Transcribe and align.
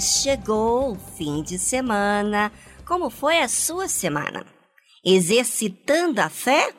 Chegou 0.00 0.92
o 0.92 0.98
fim 1.16 1.42
de 1.42 1.58
semana. 1.58 2.52
Como 2.86 3.10
foi 3.10 3.38
a 3.38 3.48
sua 3.48 3.88
semana? 3.88 4.44
Exercitando 5.04 6.20
a 6.20 6.28
fé 6.28 6.72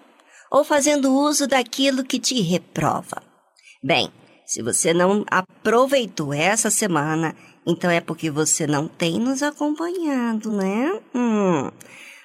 ou 0.52 0.64
fazendo 0.64 1.14
uso 1.14 1.48
daquilo 1.48 2.04
que 2.04 2.20
te 2.20 2.42
reprova? 2.42 3.22
Bem, 3.84 4.12
se 4.46 4.62
você 4.62 4.94
não 4.94 5.26
aproveitou 5.30 6.34
essa 6.34 6.70
semana, 6.70 7.36
então 7.66 7.90
é 7.90 8.00
porque 8.00 8.30
você 8.30 8.68
não 8.68 8.88
tem 8.88 9.20
nos 9.20 9.42
acompanhado, 9.42 10.52
né? 10.52 11.00
Hum. 11.16 11.72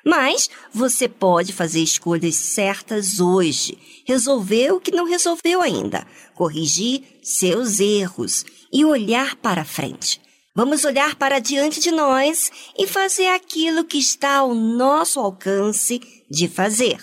Mas 0.04 0.48
você 0.72 1.08
pode 1.08 1.52
fazer 1.52 1.80
escolhas 1.80 2.34
certas 2.34 3.20
hoje, 3.20 3.78
resolver 4.06 4.72
o 4.72 4.80
que 4.80 4.90
não 4.90 5.04
resolveu 5.04 5.60
ainda, 5.60 6.06
corrigir 6.34 7.02
seus 7.22 7.80
erros 7.80 8.44
e 8.72 8.84
olhar 8.84 9.36
para 9.36 9.64
frente. 9.64 10.20
Vamos 10.58 10.84
olhar 10.84 11.14
para 11.14 11.38
diante 11.38 11.78
de 11.78 11.92
nós 11.92 12.50
e 12.76 12.84
fazer 12.84 13.28
aquilo 13.28 13.84
que 13.84 13.96
está 13.96 14.38
ao 14.38 14.52
nosso 14.56 15.20
alcance 15.20 16.00
de 16.28 16.48
fazer. 16.48 16.98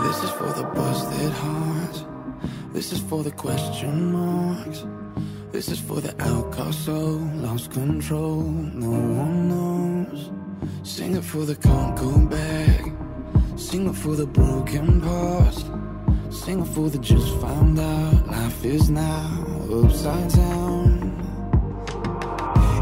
This 0.00 0.22
is 0.24 0.30
for 0.30 0.54
the 0.54 0.64
busted 0.74 1.32
hearts. 1.34 2.06
This 2.72 2.92
is 2.92 3.00
for 3.00 3.22
the 3.22 3.32
question 3.32 4.10
marks. 4.10 4.86
This 5.52 5.68
is 5.68 5.80
for 5.80 6.00
the 6.00 6.14
outcast 6.18 6.86
soul, 6.86 7.20
lost 7.42 7.72
control, 7.72 8.40
no 8.40 8.88
one 8.88 9.48
knows. 9.50 10.30
Sing 10.82 11.14
it 11.14 11.22
for 11.22 11.44
the 11.44 11.54
can't 11.56 11.94
go 11.96 12.18
back. 12.26 12.81
Sing 13.56 13.88
it 13.88 13.94
for 13.94 14.16
the 14.16 14.26
broken 14.26 15.00
past. 15.00 15.66
Sing 16.30 16.60
it 16.60 16.68
for 16.68 16.88
the 16.90 16.98
just 16.98 17.34
found 17.40 17.78
out. 17.78 18.26
Life 18.26 18.64
is 18.64 18.90
now 18.90 19.46
upside 19.70 20.32
down. 20.32 21.12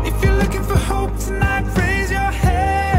If 0.05 0.25
you're 0.25 0.37
looking 0.37 0.63
for 0.63 0.79
hope 0.79 1.17
tonight, 1.19 1.65
raise 1.77 2.11
your 2.11 2.21
head. 2.21 2.90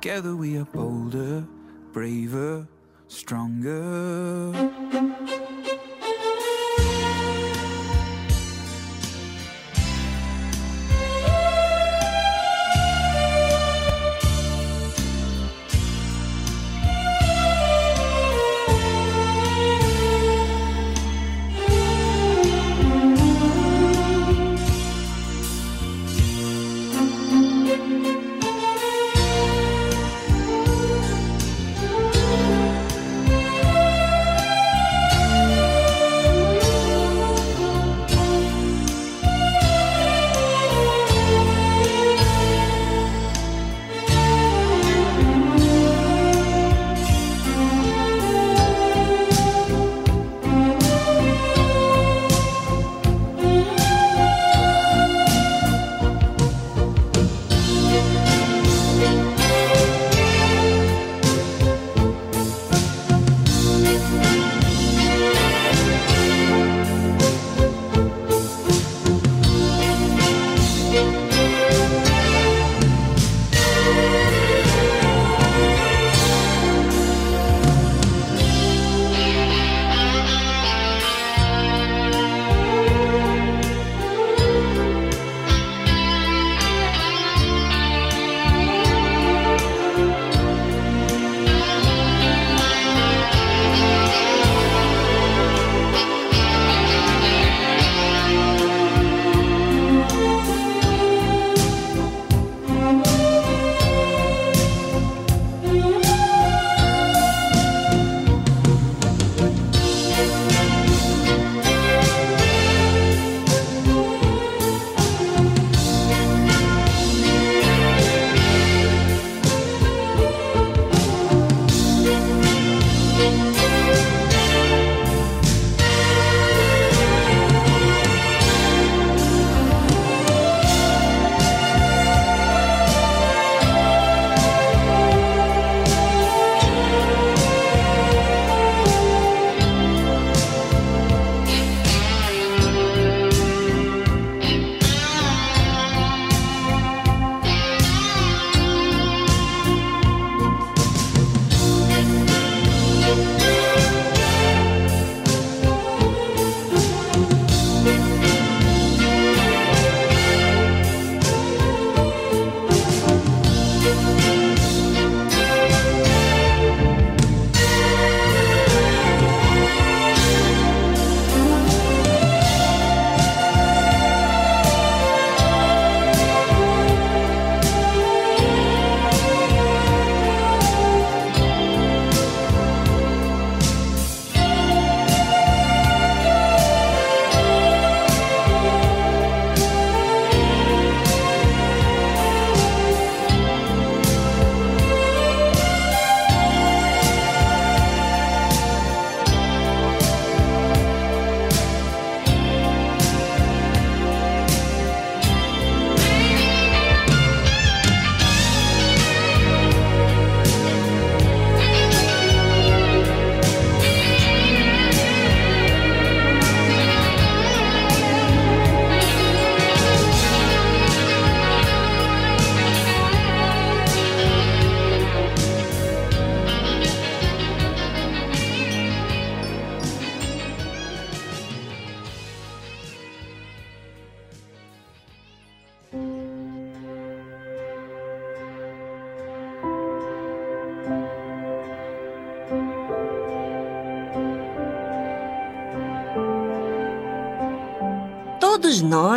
Together 0.00 0.36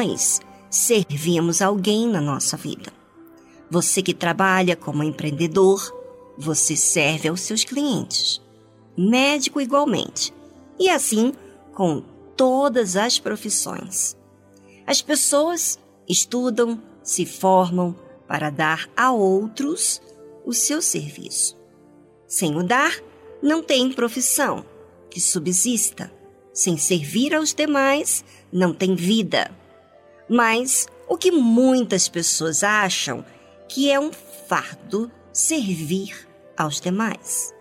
nós 0.01 0.41
servimos 0.69 1.61
alguém 1.61 2.07
na 2.07 2.19
nossa 2.19 2.57
vida. 2.57 2.91
Você 3.69 4.01
que 4.01 4.13
trabalha 4.13 4.75
como 4.75 5.03
empreendedor, 5.03 5.95
você 6.37 6.75
serve 6.75 7.29
aos 7.29 7.41
seus 7.41 7.63
clientes. 7.63 8.41
Médico 8.97 9.61
igualmente. 9.61 10.33
E 10.79 10.89
assim 10.89 11.33
com 11.73 12.03
todas 12.35 12.95
as 12.95 13.19
profissões. 13.19 14.17
As 14.85 15.01
pessoas 15.01 15.79
estudam, 16.09 16.81
se 17.03 17.25
formam 17.25 17.95
para 18.27 18.49
dar 18.49 18.89
a 18.97 19.11
outros 19.11 20.01
o 20.43 20.53
seu 20.53 20.81
serviço. 20.81 21.55
Sem 22.27 22.57
o 22.57 22.63
dar, 22.63 22.99
não 23.41 23.61
tem 23.61 23.91
profissão 23.91 24.65
que 25.09 25.21
subsista. 25.21 26.11
Sem 26.53 26.75
servir 26.77 27.35
aos 27.35 27.53
demais, 27.53 28.25
não 28.51 28.73
tem 28.73 28.95
vida. 28.95 29.60
Mas 30.31 30.87
o 31.09 31.17
que 31.17 31.29
muitas 31.29 32.07
pessoas 32.07 32.63
acham 32.63 33.25
que 33.67 33.91
é 33.91 33.99
um 33.99 34.11
fardo 34.47 35.11
servir 35.33 36.25
aos 36.55 36.79
demais. 36.79 37.53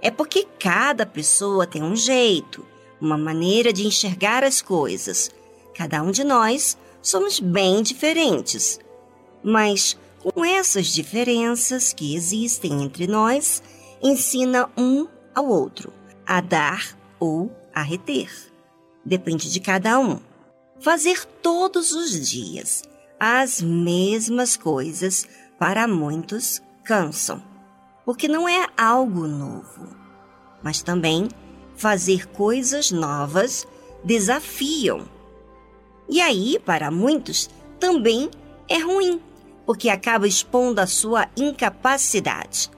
É 0.00 0.10
porque 0.10 0.44
cada 0.58 1.06
pessoa 1.06 1.64
tem 1.64 1.80
um 1.80 1.94
jeito, 1.94 2.66
uma 3.00 3.16
maneira 3.16 3.72
de 3.72 3.86
enxergar 3.86 4.42
as 4.42 4.60
coisas. 4.60 5.30
Cada 5.76 6.02
um 6.02 6.10
de 6.10 6.24
nós 6.24 6.76
somos 7.00 7.38
bem 7.38 7.84
diferentes. 7.84 8.80
Mas 9.40 9.96
com 10.18 10.44
essas 10.44 10.88
diferenças 10.88 11.92
que 11.92 12.16
existem 12.16 12.82
entre 12.82 13.06
nós, 13.06 13.62
ensina 14.02 14.68
um 14.76 15.06
ao 15.32 15.46
outro 15.46 15.92
a 16.26 16.40
dar 16.40 16.98
ou 17.20 17.48
a 17.72 17.80
reter. 17.80 18.28
Depende 19.04 19.52
de 19.52 19.60
cada 19.60 20.00
um. 20.00 20.31
Fazer 20.82 21.24
todos 21.40 21.92
os 21.92 22.28
dias 22.28 22.82
as 23.20 23.62
mesmas 23.62 24.56
coisas 24.56 25.28
para 25.56 25.86
muitos 25.86 26.60
cansam, 26.82 27.40
porque 28.04 28.26
não 28.26 28.48
é 28.48 28.66
algo 28.76 29.28
novo. 29.28 29.96
Mas 30.60 30.82
também 30.82 31.28
fazer 31.76 32.26
coisas 32.26 32.90
novas 32.90 33.64
desafiam. 34.02 35.08
E 36.08 36.20
aí, 36.20 36.58
para 36.58 36.90
muitos, 36.90 37.48
também 37.78 38.28
é 38.68 38.78
ruim, 38.78 39.22
porque 39.64 39.88
acaba 39.88 40.26
expondo 40.26 40.80
a 40.80 40.86
sua 40.88 41.28
incapacidade. 41.36 42.68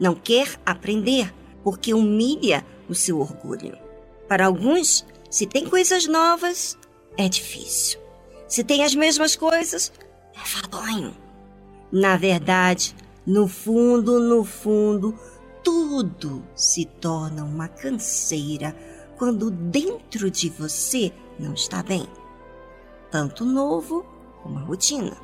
Não 0.00 0.14
quer 0.14 0.58
aprender, 0.64 1.30
porque 1.62 1.92
humilha 1.92 2.64
o 2.88 2.94
seu 2.94 3.20
orgulho. 3.20 3.76
Para 4.26 4.46
alguns, 4.46 5.04
se 5.28 5.46
tem 5.46 5.68
coisas 5.68 6.06
novas, 6.06 6.78
é 7.16 7.28
difícil. 7.28 8.00
Se 8.48 8.64
tem 8.64 8.84
as 8.84 8.94
mesmas 8.94 9.36
coisas, 9.36 9.92
é 10.34 10.38
fadonho. 10.38 11.14
Na 11.92 12.16
verdade, 12.16 12.94
no 13.26 13.46
fundo, 13.46 14.20
no 14.20 14.44
fundo, 14.44 15.18
tudo 15.62 16.44
se 16.54 16.84
torna 16.84 17.44
uma 17.44 17.68
canseira 17.68 18.74
quando 19.18 19.50
dentro 19.50 20.30
de 20.30 20.48
você 20.48 21.12
não 21.38 21.54
está 21.54 21.82
bem. 21.82 22.06
Tanto 23.10 23.44
novo 23.44 24.04
como 24.42 24.58
a 24.58 24.62
rotina. 24.62 25.16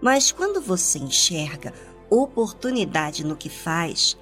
Mas 0.00 0.32
quando 0.32 0.60
você 0.60 0.98
enxerga 0.98 1.74
oportunidade 2.08 3.24
no 3.24 3.36
que 3.36 3.48
faz, 3.48 4.16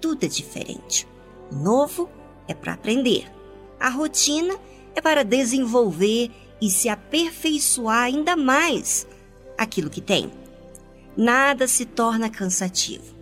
tudo 0.00 0.24
é 0.24 0.28
diferente. 0.28 1.08
O 1.50 1.56
novo 1.56 2.08
é 2.46 2.54
para 2.54 2.74
aprender. 2.74 3.30
A 3.80 3.88
rotina 3.88 4.54
é 4.54 4.58
para 5.00 5.24
desenvolver 5.24 6.30
e 6.60 6.70
se 6.70 6.88
aperfeiçoar 6.88 8.04
ainda 8.04 8.36
mais 8.36 9.06
aquilo 9.56 9.90
que 9.90 10.00
tem. 10.00 10.30
Nada 11.16 11.66
se 11.66 11.84
torna 11.84 12.30
cansativo. 12.30 13.14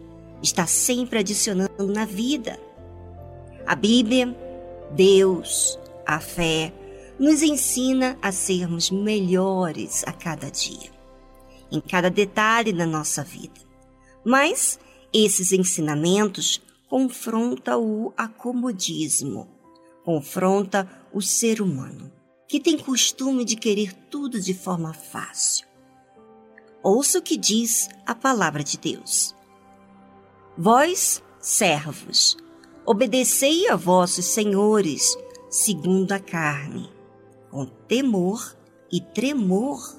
Está 0.43 0.67
sempre 0.67 1.19
adicionando 1.19 1.87
na 1.87 2.05
vida. 2.05 2.59
A 3.67 3.75
Bíblia, 3.75 4.35
Deus, 4.93 5.79
a 6.07 6.19
fé, 6.19 6.73
nos 7.19 7.43
ensina 7.43 8.19
a 8.23 8.33
sermos 8.33 8.91
melhores 8.91 10.03
a 10.07 10.13
cada 10.13 10.51
dia, 10.51 10.91
em 11.71 11.81
cada 11.81 12.09
detalhe 12.11 12.73
da 12.73 12.87
nossa 12.87 13.23
vida. 13.23 13.61
Mas 14.25 14.79
esses 15.13 15.53
ensinamentos 15.53 16.63
confronta 16.89 17.77
o 17.77 18.13
acomodismo, 18.17 19.49
confronta 20.05 20.89
o 21.13 21.21
ser 21.21 21.61
humano, 21.61 22.11
que 22.49 22.61
tem 22.61 22.79
costume 22.79 23.45
de 23.45 23.57
querer 23.57 23.93
tudo 23.93 24.41
de 24.41 24.55
forma 24.55 24.93
fácil. 24.93 25.67
Ouça 26.83 27.19
o 27.19 27.23
que 27.23 27.37
diz 27.37 27.89
a 28.07 28.15
palavra 28.15 28.65
de 28.65 28.79
Deus. 28.79 29.35
Vós, 30.57 31.23
servos, 31.39 32.37
obedecei 32.85 33.69
a 33.69 33.77
vossos 33.77 34.25
senhores 34.25 35.17
segundo 35.51 36.13
a 36.13 36.19
carne, 36.19 36.91
com 37.51 37.67
temor 37.67 38.57
e 38.91 39.01
tremor, 39.01 39.97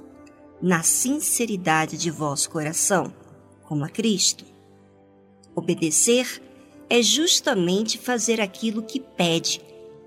na 0.61 0.83
sinceridade 0.83 1.97
de 1.97 2.09
vosso 2.11 2.49
coração, 2.49 3.13
como 3.63 3.83
a 3.83 3.89
Cristo. 3.89 4.45
Obedecer 5.55 6.41
é 6.89 7.01
justamente 7.01 7.97
fazer 7.97 8.39
aquilo 8.39 8.83
que 8.83 8.99
pede 8.99 9.61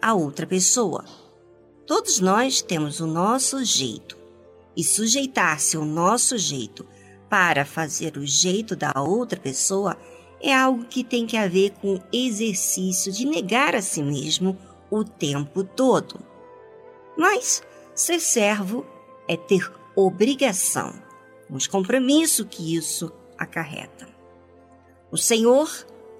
a 0.04 0.12
outra 0.12 0.46
pessoa. 0.46 1.02
Todos 1.86 2.20
nós 2.20 2.60
temos 2.60 3.00
o 3.00 3.06
nosso 3.06 3.64
jeito, 3.64 4.18
e 4.76 4.84
sujeitar-se 4.84 5.78
ao 5.78 5.84
nosso 5.86 6.36
jeito 6.36 6.86
para 7.30 7.64
fazer 7.64 8.18
o 8.18 8.26
jeito 8.26 8.76
da 8.76 8.92
outra 9.00 9.40
pessoa 9.40 9.96
é 10.42 10.54
algo 10.54 10.84
que 10.84 11.02
tem 11.02 11.26
que 11.26 11.48
ver 11.48 11.70
com 11.80 11.94
o 11.94 12.02
exercício 12.12 13.10
de 13.10 13.24
negar 13.24 13.74
a 13.74 13.80
si 13.80 14.02
mesmo 14.02 14.58
o 14.90 15.04
tempo 15.04 15.64
todo. 15.64 16.20
Mas 17.16 17.62
ser 17.94 18.20
servo 18.20 18.84
é 19.26 19.38
ter 19.38 19.72
obrigação, 19.96 20.92
os 21.48 21.66
compromissos 21.66 22.46
que 22.50 22.76
isso 22.76 23.10
acarreta. 23.38 24.06
O 25.10 25.16
Senhor 25.16 25.70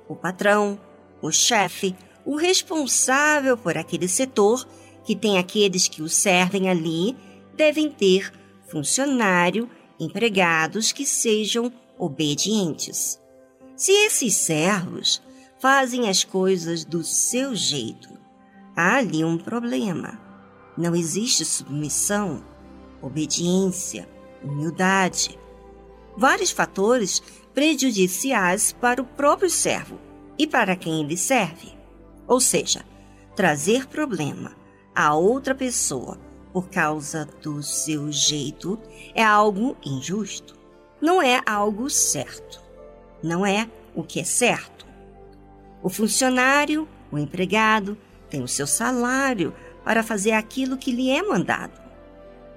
o 0.09 0.14
patrão, 0.14 0.81
o 1.21 1.31
chefe, 1.31 1.95
o 2.25 2.37
responsável 2.37 3.57
por 3.57 3.76
aquele 3.76 4.09
setor, 4.09 4.66
que 5.04 5.14
tem 5.14 5.38
aqueles 5.38 5.88
que 5.88 6.02
o 6.02 6.09
servem 6.09 6.69
ali, 6.69 7.16
devem 7.54 7.90
ter 7.90 8.33
funcionário, 8.69 9.69
empregados 10.00 10.93
que 10.93 11.04
sejam 11.04 11.73
obedientes. 11.99 13.21
Se 13.76 13.93
esses 13.93 14.35
servos 14.35 15.23
fazem 15.61 16.09
as 16.09 16.25
coisas 16.25 16.85
do 16.85 17.04
seu 17.04 17.54
jeito, 17.54 18.09
há 18.76 18.97
ali 18.97 19.25
um 19.25 19.38
problema. 19.38 20.21
Não 20.76 20.95
existe 20.95 21.45
submissão, 21.45 22.45
obediência, 23.00 24.09
humildade. 24.43 25.38
Vários 26.16 26.50
fatores 26.50 27.23
prejudiciais 27.52 28.73
para 28.73 29.00
o 29.00 29.04
próprio 29.04 29.50
servo 29.50 29.99
e 30.38 30.47
para 30.47 30.75
quem 30.75 31.00
ele 31.00 31.16
serve. 31.16 31.74
Ou 32.26 32.40
seja, 32.40 32.85
trazer 33.35 33.87
problema 33.87 34.52
a 34.95 35.14
outra 35.14 35.54
pessoa 35.54 36.19
por 36.52 36.69
causa 36.69 37.28
do 37.43 37.62
seu 37.62 38.12
jeito 38.12 38.78
é 39.14 39.25
algo 39.25 39.76
injusto. 39.85 40.57
Não 41.00 41.21
é 41.21 41.43
algo 41.45 41.90
certo. 41.90 42.61
Não 43.23 43.45
é 43.45 43.69
o 43.95 44.02
que 44.04 44.21
é 44.21 44.25
certo. 44.25 44.87
O 45.83 45.88
funcionário, 45.88 46.88
o 47.11 47.19
empregado, 47.19 47.99
tem 48.31 48.43
o 48.43 48.49
seu 48.49 48.66
salário 48.66 49.52
para 49.85 50.02
fazer 50.02 50.33
aquilo 50.33 50.78
que 50.78 50.93
lhe 50.93 51.11
é 51.11 51.23
mandado. 51.23 51.81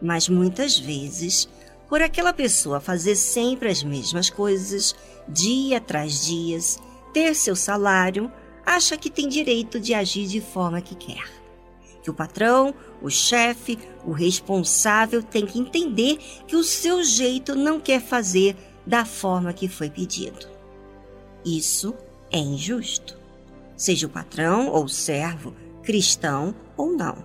Mas 0.01 0.29
muitas 0.29 0.77
vezes 0.77 1.50
por 1.89 2.01
aquela 2.01 2.33
pessoa 2.33 2.79
fazer 2.79 3.15
sempre 3.15 3.69
as 3.69 3.83
mesmas 3.83 4.29
coisas, 4.29 4.95
dia 5.27 5.77
atrás 5.77 6.25
dias, 6.25 6.77
ter 7.13 7.33
seu 7.33 7.55
salário, 7.55 8.31
acha 8.67 8.97
que 8.97 9.09
tem 9.09 9.29
direito 9.29 9.79
de 9.79 9.93
agir 9.93 10.27
de 10.27 10.41
forma 10.41 10.81
que 10.81 10.93
quer. 10.93 11.25
Que 12.03 12.09
o 12.09 12.13
patrão, 12.13 12.75
o 13.01 13.09
chefe, 13.09 13.79
o 14.05 14.12
responsável 14.12 15.24
tem 15.24 15.45
que 15.45 15.57
entender 15.57 16.17
que 16.45 16.55
o 16.55 16.63
seu 16.63 17.01
jeito 17.01 17.55
não 17.55 17.79
quer 17.79 18.01
fazer 18.01 18.57
da 18.86 19.05
forma 19.05 19.53
que 19.53 19.69
foi 19.69 19.89
pedido. 19.89 20.50
Isso 21.45 21.95
é 22.29 22.38
injusto. 22.38 23.17
Seja 23.77 24.05
o 24.05 24.09
patrão 24.09 24.67
ou 24.67 24.83
o 24.83 24.89
servo, 24.89 25.55
cristão 25.81 26.53
ou 26.75 26.91
não. 26.91 27.24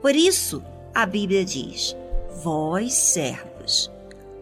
Por 0.00 0.16
isso, 0.16 0.62
a 0.94 1.04
Bíblia 1.04 1.44
diz: 1.44 1.94
Vós, 2.42 2.94
servos, 2.94 3.90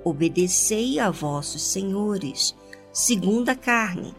obedecei 0.05 1.01
a 1.01 1.11
vossos 1.11 1.63
senhores, 1.63 2.55
segundo 2.93 3.49
a 3.49 3.57
carne, 3.57 4.15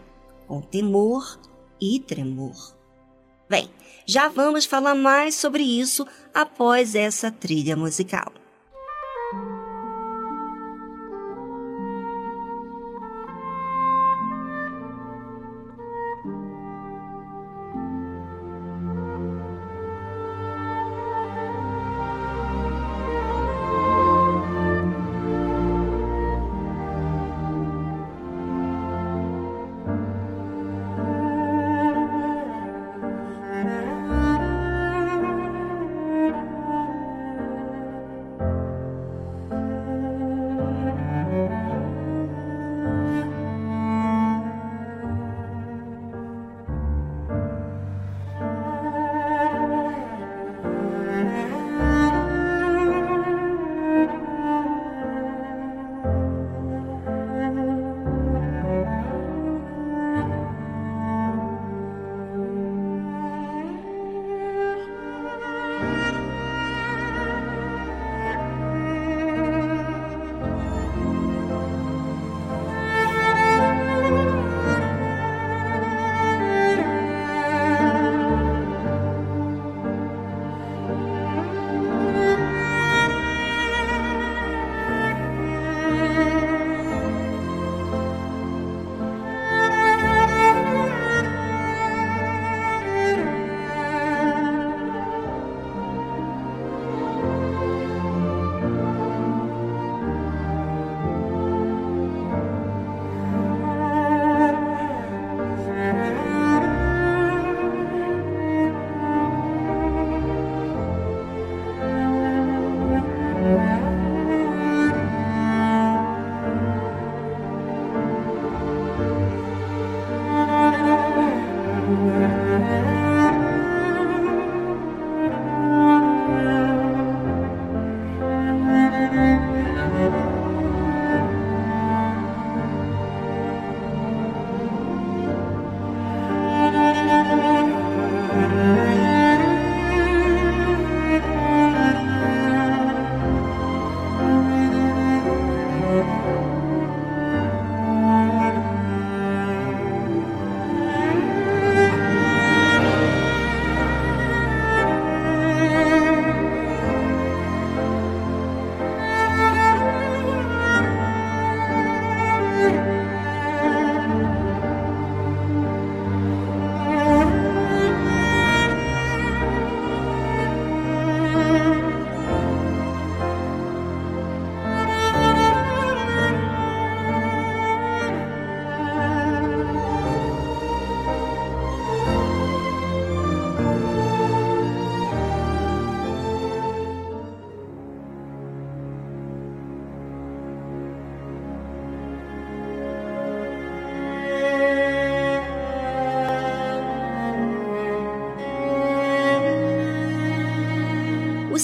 com 0.46 0.60
temor 0.60 1.38
e 1.80 2.00
tremor. 2.00 2.76
Bem, 3.48 3.70
já 4.06 4.28
vamos 4.28 4.64
falar 4.64 4.94
mais 4.94 5.34
sobre 5.34 5.62
isso 5.62 6.06
após 6.34 6.94
essa 6.94 7.30
trilha 7.30 7.76
musical. 7.76 8.32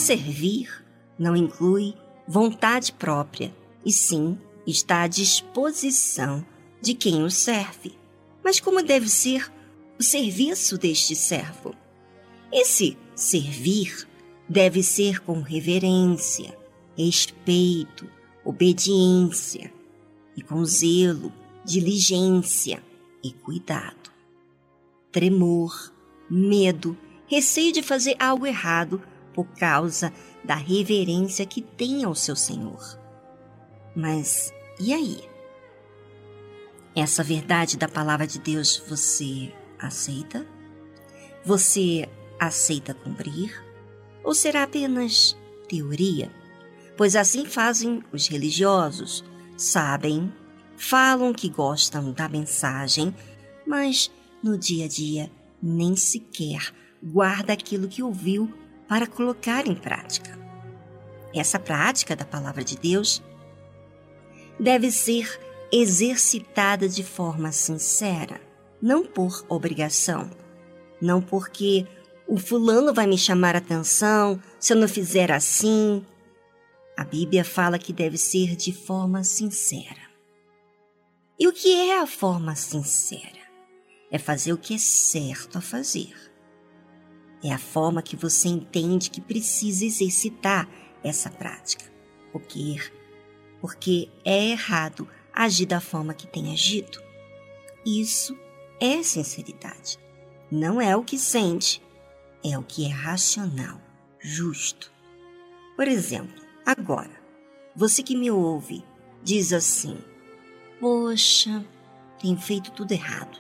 Servir 0.05 0.85
não 1.19 1.35
inclui 1.35 1.95
vontade 2.29 2.93
própria, 2.93 3.55
e 3.85 3.91
sim 3.91 4.39
está 4.67 5.03
à 5.03 5.07
disposição 5.07 6.45
de 6.81 6.93
quem 6.93 7.23
o 7.23 7.31
serve. 7.31 7.97
Mas 8.43 8.61
como 8.61 8.83
deve 8.83 9.09
ser 9.09 9.51
o 9.99 10.03
serviço 10.03 10.77
deste 10.77 11.17
servo? 11.17 11.75
Esse 12.53 12.99
servir 13.15 14.07
deve 14.47 14.83
ser 14.83 15.21
com 15.21 15.41
reverência, 15.41 16.57
respeito, 16.97 18.07
obediência 18.45 19.73
e 20.37 20.43
com 20.43 20.63
zelo, 20.65 21.33
diligência 21.65 22.83
e 23.23 23.33
cuidado. 23.33 24.13
Tremor, 25.11 25.93
medo, 26.29 26.95
receio 27.27 27.73
de 27.73 27.83
fazer 27.83 28.17
algo 28.19 28.47
errado 28.47 29.01
por 29.35 29.47
causa 29.59 30.13
da 30.45 30.55
reverência 30.55 31.45
que 31.45 31.61
tem 31.61 32.05
ao 32.05 32.15
seu 32.15 32.37
Senhor. 32.37 32.99
Mas 33.95 34.53
e 34.81 34.93
aí? 34.93 35.21
Essa 36.95 37.23
verdade 37.23 37.77
da 37.77 37.89
palavra 37.89 38.27
de 38.27 38.39
Deus 38.39 38.83
você 38.89 39.53
aceita? 39.79 40.47
Você 41.45 42.09
aceita 42.39 42.95
cumprir? 42.95 43.63
Ou 44.23 44.35
será 44.35 44.63
apenas 44.63 45.37
teoria? 45.69 46.31
Pois 46.97 47.17
assim 47.17 47.45
fazem 47.45 48.03
os 48.13 48.29
religiosos. 48.29 49.25
Sabem, 49.57 50.33
falam 50.77 51.33
que 51.33 51.49
gostam 51.49 52.13
da 52.13 52.29
mensagem, 52.29 53.15
mas 53.67 54.11
no 54.43 54.57
dia 54.57 54.85
a 54.85 54.89
dia 54.89 55.31
nem 55.61 55.97
sequer 55.97 56.73
guarda 57.05 57.53
aquilo 57.53 57.89
que 57.89 58.03
ouviu 58.03 58.53
para 58.89 59.07
colocar 59.07 59.67
em 59.67 59.75
prática. 59.75 60.39
Essa 61.35 61.59
prática 61.59 62.15
da 62.15 62.25
palavra 62.25 62.63
de 62.63 62.77
Deus 62.77 63.23
deve 64.59 64.91
ser 64.91 65.41
exercitada 65.73 66.89
de 66.89 67.03
forma 67.03 67.51
sincera, 67.51 68.41
não 68.81 69.05
por 69.05 69.45
obrigação, 69.49 70.31
não 71.01 71.21
porque 71.21 71.87
o 72.27 72.39
fulano 72.39 72.95
vai 72.95 73.07
me 73.07 73.19
chamar 73.19 73.57
atenção 73.57 74.41
se 74.59 74.73
eu 74.73 74.77
não 74.77 74.89
fizer 74.89 75.33
assim. 75.33 76.05
A 76.97 77.05
Bíblia 77.05 77.45
fala 77.45 77.79
que 77.79 77.93
deve 77.93 78.17
ser 78.17 78.55
de 78.55 78.73
forma 78.73 79.25
sincera. 79.25 80.05
E 81.39 81.49
o 81.49 81.53
que 81.53 81.73
é 81.75 81.99
a 81.99 82.07
forma 82.07 82.55
sincera? 82.55 83.43
É 84.11 84.19
fazer 84.19 84.53
o 84.53 84.59
que 84.59 84.75
é 84.75 84.79
certo 84.79 85.59
a 85.59 85.61
fazer. 85.61 86.15
É 87.45 87.53
a 87.53 87.59
forma 87.59 88.01
que 88.01 88.17
você 88.17 88.49
entende 88.49 89.11
que 89.11 89.21
precisa 89.21 89.85
exercitar 89.85 90.67
essa 91.03 91.29
prática. 91.29 91.85
Porque, 92.33 92.77
porque 93.61 94.09
é 94.25 94.49
errado 94.49 95.07
agir 95.31 95.67
da 95.67 95.79
forma 95.79 96.15
que 96.15 96.27
tem 96.27 96.55
agido. 96.55 97.03
Isso 97.85 98.35
é 98.81 99.03
sinceridade. 99.03 99.99
Não 100.51 100.81
é 100.81 100.97
o 100.97 101.05
que 101.05 101.19
sente, 101.19 101.83
é 102.43 102.57
o 102.57 102.63
que 102.63 102.87
é 102.87 102.89
racional, 102.89 103.79
justo. 104.19 104.91
Por 105.77 105.87
exemplo, 105.87 106.43
agora, 106.65 107.21
você 107.77 108.03
que 108.03 108.17
me 108.17 108.31
ouve 108.31 108.83
diz 109.23 109.53
assim: 109.53 109.99
Poxa, 110.81 111.63
tenho 112.21 112.39
feito 112.39 112.71
tudo 112.71 112.93
errado. 112.93 113.39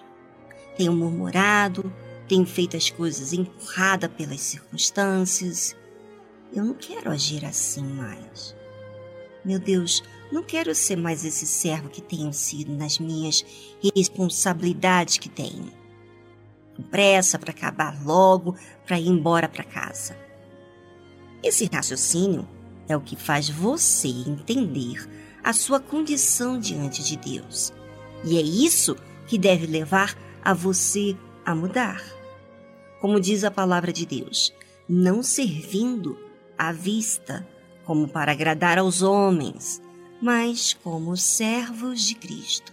Tenho 0.77 0.93
murmurado, 0.93 1.90
tenho 2.29 2.47
feito 2.47 2.77
as 2.77 2.91
coisas 2.91 3.33
empurrada 3.33 4.09
pelas 4.09 4.41
circunstâncias. 4.41 5.77
Eu 6.53 6.65
não 6.65 6.75
quero 6.75 7.11
agir 7.11 7.45
assim 7.45 7.85
mais. 7.85 8.55
Meu 9.45 9.59
Deus, 9.59 10.03
não 10.33 10.43
quero 10.43 10.75
ser 10.75 10.97
mais 10.97 11.25
esse 11.25 11.47
servo 11.47 11.89
que 11.89 12.01
tenho 12.01 12.33
sido 12.33 12.73
nas 12.73 12.99
minhas 12.99 13.45
responsabilidades 13.95 15.19
que 15.19 15.29
tenho. 15.29 15.71
Com 16.77 16.83
pressa 16.83 17.39
para 17.39 17.51
acabar 17.51 18.05
logo, 18.05 18.57
para 18.87 18.99
ir 18.99 19.09
embora 19.09 19.49
para 19.49 19.63
casa. 19.63 20.17
Esse 21.43 21.69
raciocínio 21.73 22.49
é 22.89 22.97
o 22.97 23.01
que 23.01 23.17
faz 23.17 23.49
você 23.49 24.09
entender 24.09 25.09
a 25.43 25.53
sua 25.53 25.79
condição 25.79 26.59
diante 26.59 27.05
de 27.05 27.17
Deus. 27.17 27.73
E 28.25 28.39
é 28.39 28.43
isso 28.43 28.97
que 29.27 29.37
deve 29.37 29.67
levar 29.67 30.17
a 30.43 30.55
você 30.55 31.15
a 31.45 31.55
mudar. 31.55 32.03
Como 33.05 33.21
diz 33.21 33.45
a 33.45 33.51
palavra 33.51 33.93
de 33.93 34.07
Deus, 34.07 34.51
não 34.88 35.23
servindo 35.23 36.19
à 36.57 36.73
vista, 36.73 37.47
como 37.85 38.09
para 38.09 38.33
agradar 38.33 38.79
aos 38.79 39.03
homens, 39.03 39.79
mas 40.23 40.73
como 40.73 41.14
servos 41.14 42.01
de 42.01 42.14
Cristo, 42.14 42.73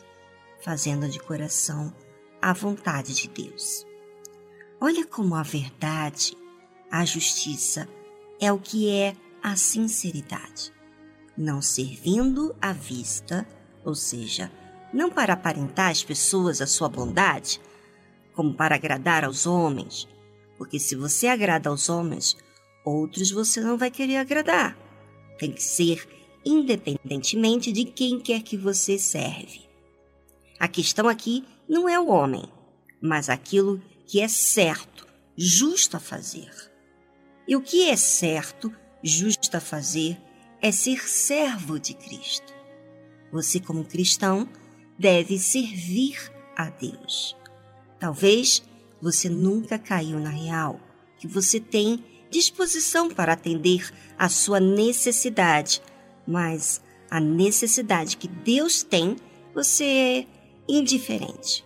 fazendo 0.63 1.10
de 1.10 1.20
coração 1.20 1.94
a 2.41 2.54
vontade 2.54 3.13
de 3.13 3.28
Deus. 3.28 3.86
Olha 4.80 5.06
como 5.06 5.36
a 5.36 5.44
verdade, 5.44 6.34
a 6.89 7.04
justiça, 7.04 7.86
é 8.39 8.54
o 8.54 8.58
que 8.58 8.89
é 8.89 9.17
a 9.44 9.58
sinceridade. 9.58 10.72
Não 11.38 11.62
servindo 11.62 12.56
à 12.62 12.72
vista, 12.72 13.46
ou 13.84 13.96
seja, 13.96 14.50
não 14.94 15.10
para 15.10 15.34
aparentar 15.34 15.91
às 15.91 16.02
pessoas 16.02 16.62
a 16.62 16.67
sua 16.67 16.88
bondade, 16.88 17.60
como 18.34 18.54
para 18.54 18.76
agradar 18.76 19.26
aos 19.26 19.46
homens, 19.46 20.08
porque 20.62 20.80
se 20.80 20.95
você 20.95 21.26
agrada 21.26 21.71
aos 21.71 21.89
homens, 21.89 22.38
outros 22.86 23.32
você 23.32 23.60
não 23.60 23.80
vai 23.80 23.89
querer 23.89 24.17
agradar. 24.17 24.78
Tem 25.39 25.52
que 25.52 25.63
ser 25.63 26.08
independentemente 26.45 27.71
de 27.71 27.84
quem 27.84 28.19
quer 28.19 28.43
que 28.43 28.56
você 28.56 29.00
serve. 29.00 29.67
A 30.60 30.67
questão 30.67 31.08
aqui 31.08 31.43
não 31.67 31.89
é 31.89 32.00
o 32.00 32.10
homem, 32.10 32.43
mas 33.02 33.28
aquilo 33.28 33.82
que 34.06 34.21
é 34.21 34.28
certo, 34.28 35.08
justo 35.36 35.97
a 35.97 36.00
fazer. 36.00 36.52
E 37.47 37.56
o 37.56 37.62
que 37.63 37.89
é 37.89 37.95
certo, 37.95 38.71
justo 39.04 39.58
a 39.58 39.60
fazer, 39.60 40.15
é 40.62 40.71
ser 40.71 41.10
servo 41.10 41.80
de 41.80 41.95
Cristo. 41.95 42.54
Você, 43.32 43.60
como 43.60 43.84
cristão, 43.84 44.47
deve 45.00 45.39
servir 45.39 46.19
a 46.56 46.69
Deus. 46.69 47.36
Talvez 48.00 48.62
você 49.02 49.28
nunca 49.28 49.80
caiu 49.80 50.20
na 50.20 50.30
real, 50.30 50.80
que 51.18 51.28
você 51.28 51.60
tem 51.60 52.04
disposição 52.30 53.10
para 53.10 53.34
atender 53.34 53.92
à 54.18 54.30
sua 54.30 54.60
necessidade, 54.60 55.82
mas 56.26 56.82
a 57.10 57.20
necessidade 57.20 58.16
que 58.16 58.28
Deus 58.28 58.84
tem, 58.84 59.18
você 59.54 59.84
é 59.84 60.28
indiferente. 60.68 61.66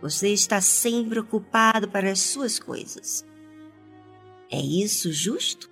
Você 0.00 0.28
está 0.28 0.60
sempre 0.60 1.18
ocupado 1.18 1.88
para 1.88 2.12
as 2.12 2.20
suas 2.20 2.58
coisas. 2.58 3.24
É 4.50 4.60
isso 4.60 5.12
justo? 5.12 5.70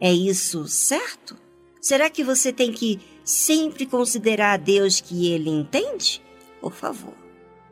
É 0.00 0.12
isso 0.12 0.66
certo? 0.66 1.36
Será 1.80 2.10
que 2.10 2.24
você 2.24 2.52
tem 2.52 2.72
que 2.72 3.00
sempre 3.24 3.86
considerar 3.86 4.54
a 4.54 4.56
Deus 4.56 5.00
que 5.00 5.30
ele 5.30 5.48
entende? 5.48 6.20
Por 6.60 6.72
favor, 6.72 7.14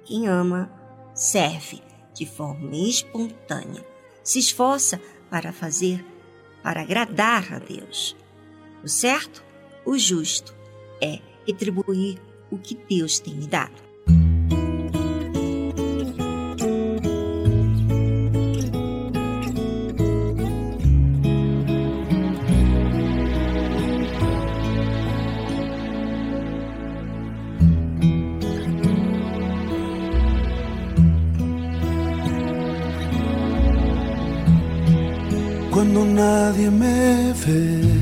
quem 0.05 0.29
ama, 0.29 0.73
serve 1.15 1.84
de 2.15 2.25
forma 2.25 2.77
espontânea, 2.77 3.85
se 4.23 4.39
esforça 4.39 5.01
para 5.29 5.53
fazer, 5.53 6.05
para 6.63 6.81
agradar 6.81 7.53
a 7.53 7.59
Deus. 7.59 8.17
O 8.83 8.89
certo, 8.89 9.45
o 9.85 9.99
justo, 9.99 10.55
é 11.03 11.19
retribuir 11.47 12.19
o 12.51 12.59
que 12.59 12.75
Deus 12.75 13.19
tem 13.19 13.35
me 13.35 13.47
dado. 13.47 13.84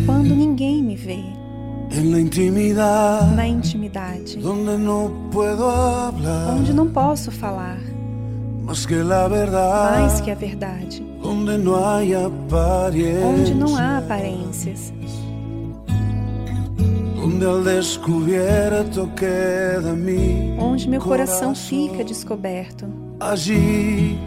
Quando 0.06 0.34
ninguém 0.34 0.82
me 0.82 0.96
vê. 0.96 1.22
Na 3.34 3.46
intimidade, 3.46 4.38
onde 6.50 6.72
não 6.72 6.88
posso 6.88 7.30
falar. 7.30 7.78
Más 8.62 8.86
que 8.86 8.94
mais 10.00 10.20
que 10.20 10.30
a 10.30 10.34
verdade, 10.34 11.02
onde 13.24 13.54
não 13.54 13.76
há 13.76 13.98
aparências, 13.98 14.92
onde 20.58 20.88
meu 20.88 21.00
coração 21.00 21.54
fica 21.54 22.04
descoberto. 22.04 22.86
Allí 23.20 24.18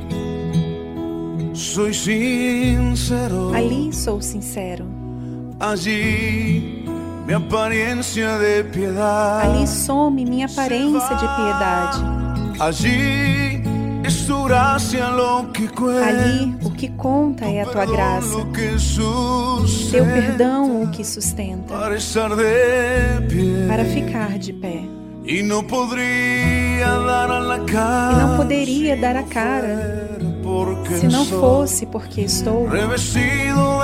soy 1.56 1.94
sincero, 1.94 3.54
Ali 3.54 3.94
sou 3.94 4.22
sincero, 4.22 4.86
Allí 5.60 6.84
mi 7.26 7.34
apariencia 7.34 8.38
de 8.38 8.64
piedad. 8.66 9.42
Ali 9.42 9.66
some 9.66 10.26
minha 10.26 10.48
aparência 10.48 11.16
de 11.16 11.28
piedade. 11.28 12.04
Allí 12.60 13.64
es 14.06 14.28
tu 14.28 14.44
gracia 14.44 15.10
lo 15.10 15.52
que 15.54 15.68
cuenta. 15.70 16.08
Ali 16.08 16.58
o 16.62 16.72
que 16.72 16.90
conta 16.90 17.46
é 17.46 17.62
a 17.62 17.66
tua 17.66 17.86
graça, 17.86 18.36
teu 19.92 20.06
perdão 20.06 20.84
o 20.84 20.92
que 20.92 21.06
sustenta, 21.06 21.74
para 21.74 21.96
estar 21.96 22.30
de 22.36 23.28
pie. 23.28 23.66
para 23.68 23.86
ficar 23.86 24.38
de 24.38 24.54
pé. 24.54 24.84
E 25.24 25.42
não 25.42 25.64
poderia 25.64 26.96
dar 28.96 29.16
a 29.16 29.24
cara 29.24 30.15
se 31.00 31.08
não 31.08 31.26
fosse 31.26 31.86
porque 31.86 32.22
estou 32.22 32.68
revestido 32.68 33.82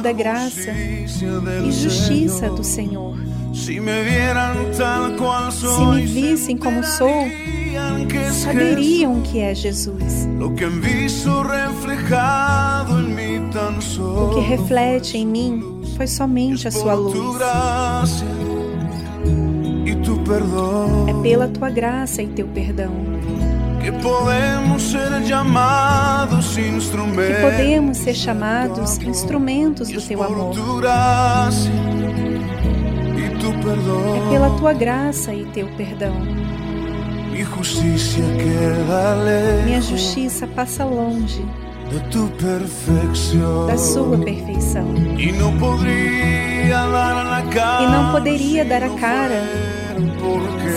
da 0.00 0.12
graça 0.12 0.70
e 0.70 1.72
justiça 1.72 2.48
do 2.50 2.62
Senhor. 2.64 3.16
Se 3.52 3.80
me 3.80 4.02
vissem 6.06 6.56
como 6.56 6.84
sou, 6.84 7.26
saberiam 8.32 9.20
que 9.22 9.40
é 9.40 9.52
Jesus. 9.54 10.28
O 10.40 10.50
que 14.34 14.40
reflete 14.40 15.18
em 15.18 15.26
mim 15.26 15.82
foi 15.96 16.06
somente 16.06 16.68
a 16.68 16.70
sua 16.70 16.94
luz. 16.94 17.14
É 21.08 21.22
pela 21.22 21.48
tua 21.48 21.70
graça 21.70 22.22
e 22.22 22.28
teu 22.28 22.46
perdão 22.48 23.13
que 27.26 27.40
podemos 27.42 27.96
ser 27.98 28.14
chamados 28.14 28.98
instrumentos 28.98 29.88
do 29.88 30.00
teu 30.00 30.22
amor. 30.22 30.54
É 34.16 34.30
pela 34.30 34.50
tua 34.56 34.72
graça 34.72 35.34
e 35.34 35.44
teu 35.46 35.68
perdão. 35.76 36.14
Minha 39.64 39.82
justiça 39.82 40.46
passa 40.46 40.84
longe 40.84 41.44
da 43.66 43.76
sua 43.76 44.16
perfeição. 44.18 44.94
E 47.82 47.86
não 47.86 48.12
poderia 48.12 48.64
dar 48.64 48.82
a 48.82 48.88
cara 48.90 49.73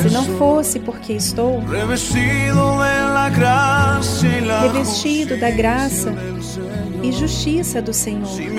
se 0.01 0.09
não 0.13 0.23
fosse 0.37 0.79
porque 0.79 1.13
estou 1.13 1.59
revestido 4.61 5.37
da 5.37 5.49
graça 5.49 6.13
e 7.03 7.11
justiça 7.11 7.81
do 7.81 7.93
Senhor. 7.93 8.25
Se 8.27 8.49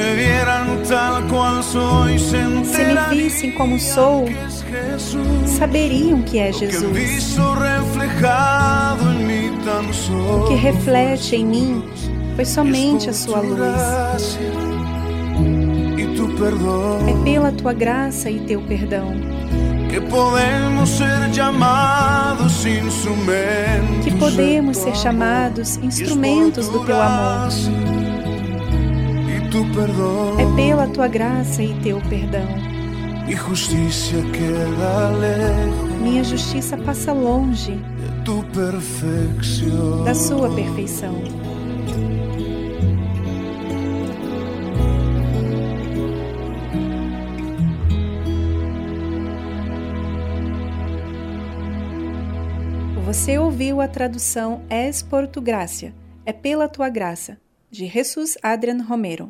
me 2.85 3.09
vissem 3.11 3.53
como 3.53 3.79
sou, 3.79 4.27
saberiam 5.47 6.23
que 6.23 6.38
é 6.38 6.53
Jesus. 6.53 7.37
O 10.11 10.49
que 10.49 10.55
reflete 10.55 11.37
em 11.37 11.47
mim 11.47 11.85
foi 12.37 12.44
somente 12.44 13.11
a 13.11 13.12
sua 13.12 13.40
luz. 13.40 14.38
É 17.09 17.25
pela 17.25 17.51
tua 17.53 17.73
graça 17.73 18.31
e 18.31 18.40
teu 18.40 18.61
perdão 18.62 19.12
que 19.88 20.01
podemos 20.01 20.88
ser 20.90 21.31
llamados 21.33 22.66
instrumentos. 22.66 24.05
que 24.05 24.11
podemos 24.12 24.77
ser 24.77 24.94
chamados 24.94 25.77
instrumentos 25.79 26.68
do 26.68 26.85
teu 26.85 27.01
amor. 27.01 27.48
E 29.29 29.48
tu 29.51 29.64
perdão. 29.74 30.38
É 30.38 30.57
pela 30.57 30.87
tua 30.88 31.09
graça 31.09 31.62
e 31.62 31.74
teu 31.81 32.01
perdão. 32.09 32.46
Minha 36.03 36.24
justiça 36.24 36.77
passa 36.79 37.12
longe 37.12 37.79
da 40.05 40.14
sua 40.14 40.48
perfeição. 40.51 41.14
Você 53.19 53.37
ouviu 53.37 53.81
a 53.81 53.89
tradução 53.89 54.63
Es 54.71 55.03
por 55.03 55.27
tu 55.27 55.41
gracia, 55.41 55.93
é 56.25 56.33
pela 56.33 56.69
tua 56.69 56.89
graça, 56.89 57.37
de 57.69 57.85
Jesus 57.85 58.39
Adrian 58.41 58.81
Romero. 58.81 59.29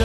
A 0.00 0.04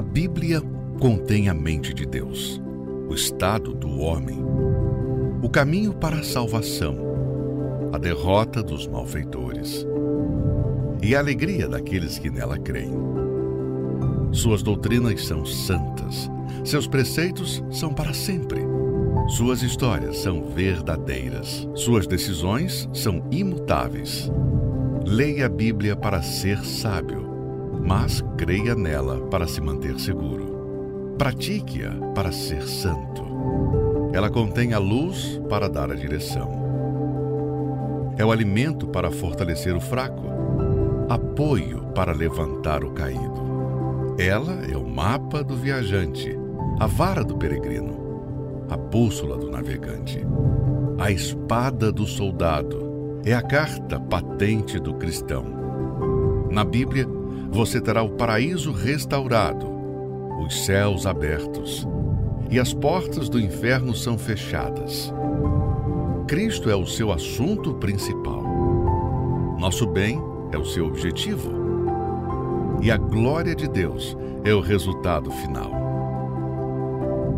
Bíblia 0.00 0.60
contém 0.98 1.48
a 1.48 1.54
mente 1.54 1.94
de 1.94 2.04
Deus, 2.04 2.60
o 3.08 3.14
estado 3.14 3.72
do 3.72 4.00
homem, 4.00 4.40
o 5.40 5.48
caminho 5.48 5.94
para 5.94 6.16
a 6.16 6.24
salvação, 6.24 6.98
a 7.92 7.98
derrota 7.98 8.60
dos 8.60 8.88
malfeitores 8.88 9.86
e 11.02 11.14
a 11.14 11.18
alegria 11.18 11.68
daqueles 11.68 12.18
que 12.18 12.30
nela 12.30 12.58
creem. 12.58 12.92
Suas 14.30 14.62
doutrinas 14.62 15.26
são 15.26 15.44
santas, 15.44 16.30
seus 16.64 16.86
preceitos 16.86 17.62
são 17.70 17.92
para 17.92 18.14
sempre. 18.14 18.60
Suas 19.36 19.62
histórias 19.62 20.18
são 20.18 20.46
verdadeiras, 20.46 21.68
suas 21.74 22.06
decisões 22.06 22.88
são 22.92 23.26
imutáveis. 23.30 24.30
Leia 25.04 25.46
a 25.46 25.48
Bíblia 25.48 25.96
para 25.96 26.22
ser 26.22 26.64
sábio 26.64 27.32
mas 27.84 28.22
creia 28.36 28.74
nela 28.74 29.26
para 29.26 29.46
se 29.46 29.60
manter 29.60 29.98
seguro. 29.98 31.14
Pratique-a 31.18 31.90
para 32.14 32.30
ser 32.30 32.62
santo. 32.62 33.22
Ela 34.12 34.30
contém 34.30 34.72
a 34.72 34.78
luz 34.78 35.40
para 35.48 35.68
dar 35.68 35.90
a 35.90 35.94
direção. 35.94 36.62
É 38.16 38.24
o 38.24 38.30
alimento 38.30 38.86
para 38.86 39.10
fortalecer 39.10 39.74
o 39.74 39.80
fraco, 39.80 40.22
apoio 41.08 41.82
para 41.94 42.12
levantar 42.12 42.84
o 42.84 42.92
caído. 42.92 44.14
Ela 44.18 44.64
é 44.70 44.76
o 44.76 44.86
mapa 44.86 45.42
do 45.42 45.56
viajante, 45.56 46.36
a 46.78 46.86
vara 46.86 47.24
do 47.24 47.36
peregrino, 47.36 48.66
a 48.68 48.76
bússola 48.76 49.36
do 49.36 49.50
navegante, 49.50 50.24
a 50.98 51.10
espada 51.10 51.90
do 51.90 52.06
soldado, 52.06 53.20
é 53.24 53.32
a 53.32 53.42
carta 53.42 53.98
patente 54.00 54.78
do 54.78 54.94
cristão. 54.94 55.44
Na 56.50 56.64
Bíblia, 56.64 57.06
você 57.50 57.80
terá 57.80 58.02
o 58.02 58.10
paraíso 58.10 58.72
restaurado, 58.72 59.66
os 60.44 60.64
céus 60.64 61.06
abertos 61.06 61.86
e 62.50 62.58
as 62.58 62.74
portas 62.74 63.28
do 63.28 63.40
inferno 63.40 63.94
são 63.94 64.18
fechadas. 64.18 65.12
Cristo 66.26 66.70
é 66.70 66.76
o 66.76 66.86
seu 66.86 67.12
assunto 67.12 67.74
principal. 67.74 68.42
Nosso 69.58 69.86
bem 69.86 70.31
é 70.52 70.58
o 70.58 70.64
seu 70.64 70.86
objetivo. 70.86 71.50
E 72.80 72.90
a 72.90 72.96
glória 72.96 73.54
de 73.54 73.68
Deus 73.68 74.16
é 74.44 74.52
o 74.52 74.60
resultado 74.60 75.30
final. 75.30 75.70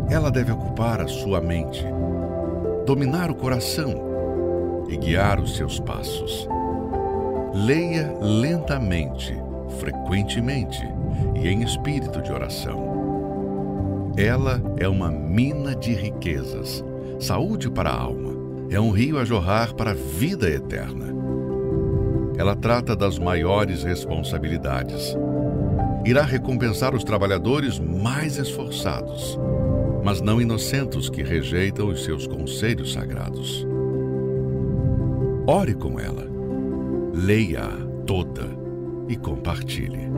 Ela 0.09 0.29
deve 0.29 0.51
ocupar 0.51 1.01
a 1.01 1.07
sua 1.07 1.41
mente, 1.41 1.83
dominar 2.85 3.31
o 3.31 3.35
coração 3.35 4.85
e 4.89 4.97
guiar 4.97 5.39
os 5.39 5.55
seus 5.55 5.79
passos. 5.79 6.47
Leia 7.53 8.15
lentamente 8.21 9.35
frequentemente 9.79 10.81
e 11.35 11.47
em 11.47 11.63
espírito 11.63 12.21
de 12.21 12.31
oração. 12.31 14.13
Ela 14.17 14.61
é 14.77 14.87
uma 14.87 15.09
mina 15.09 15.75
de 15.75 15.93
riquezas, 15.93 16.83
saúde 17.19 17.69
para 17.69 17.89
a 17.89 17.99
alma, 17.99 18.33
é 18.69 18.79
um 18.79 18.91
rio 18.91 19.19
a 19.19 19.25
jorrar 19.25 19.73
para 19.73 19.91
a 19.91 19.93
vida 19.93 20.49
eterna. 20.49 21.14
Ela 22.37 22.55
trata 22.55 22.95
das 22.95 23.17
maiores 23.17 23.83
responsabilidades. 23.83 25.15
Irá 26.05 26.23
recompensar 26.23 26.93
os 26.93 27.03
trabalhadores 27.03 27.79
mais 27.79 28.37
esforçados, 28.37 29.39
mas 30.03 30.21
não 30.21 30.39
inocentes 30.41 31.09
que 31.09 31.23
rejeitam 31.23 31.87
os 31.87 32.03
seus 32.03 32.27
conselhos 32.27 32.93
sagrados. 32.93 33.65
Ore 35.47 35.73
com 35.73 35.99
ela, 35.99 36.27
leia-a 37.13 37.71
toda 38.05 38.43
e 39.07 39.15
compartilhe. 39.15 40.09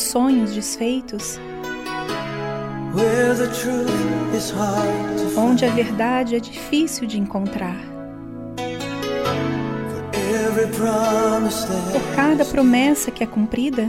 Sonhos 0.00 0.52
desfeitos, 0.52 1.38
onde 5.36 5.64
a 5.64 5.70
verdade 5.70 6.36
é 6.36 6.40
difícil 6.40 7.06
de 7.06 7.18
encontrar. 7.18 7.76
Por 11.92 12.16
cada 12.16 12.44
promessa 12.44 13.10
que 13.10 13.22
é 13.22 13.26
cumprida, 13.26 13.88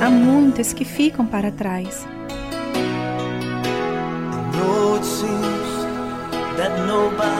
há 0.00 0.10
muitas 0.10 0.72
que 0.72 0.84
ficam 0.84 1.26
para 1.26 1.50
trás. 1.50 2.06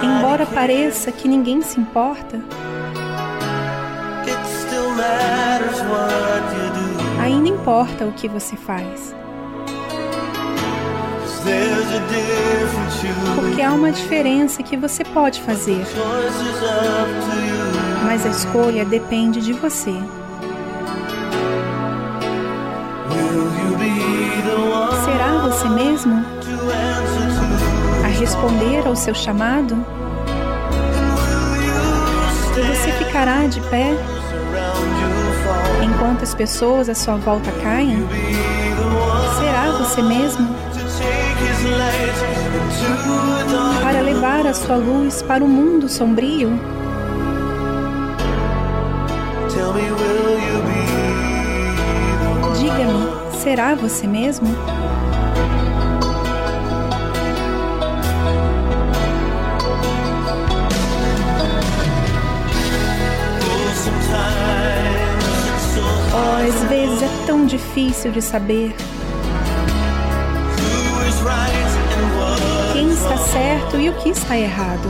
Embora 0.02 0.46
pareça 0.46 1.12
que 1.12 1.28
ninguém 1.28 1.62
se 1.62 1.78
importa, 1.78 2.40
ainda 7.20 7.48
importa 7.48 8.04
o 8.04 8.12
que 8.12 8.28
você 8.28 8.56
faz. 8.56 9.14
Porque 13.34 13.62
há 13.62 13.72
uma 13.72 13.90
diferença 13.90 14.62
que 14.62 14.76
você 14.76 15.04
pode 15.04 15.40
fazer, 15.42 15.84
mas 18.04 18.24
a 18.24 18.28
escolha 18.28 18.84
depende 18.84 19.40
de 19.40 19.52
você. 19.52 19.94
Será 25.04 25.38
você 25.48 25.68
mesmo 25.68 26.24
a 28.04 28.08
responder 28.08 28.86
ao 28.86 28.94
seu 28.94 29.14
chamado? 29.14 29.74
Você 32.54 32.92
ficará 32.92 33.46
de 33.46 33.60
pé 33.62 33.96
fall? 36.02 36.12
enquanto 36.12 36.22
as 36.24 36.34
pessoas 36.34 36.88
à 36.88 36.94
sua 36.94 37.16
volta 37.16 37.50
caem? 37.62 37.96
Será 39.38 39.70
você 39.78 40.02
mesmo 40.02 40.48
para 43.82 44.00
levar 44.00 44.46
a 44.46 44.52
sua 44.52 44.76
luz 44.76 45.22
para 45.22 45.44
o 45.44 45.48
mundo 45.48 45.88
sombrio? 45.88 46.58
Diga-me, 52.58 53.38
será 53.40 53.74
você 53.74 54.06
mesmo? 54.06 54.48
Às 66.36 66.68
vezes 66.68 67.02
é 67.02 67.26
tão 67.26 67.44
difícil 67.46 68.10
de 68.10 68.22
saber 68.22 68.74
quem 72.72 72.90
está 72.90 73.16
certo 73.16 73.76
e 73.76 73.90
o 73.90 73.92
que 73.94 74.08
está 74.08 74.36
errado. 74.36 74.88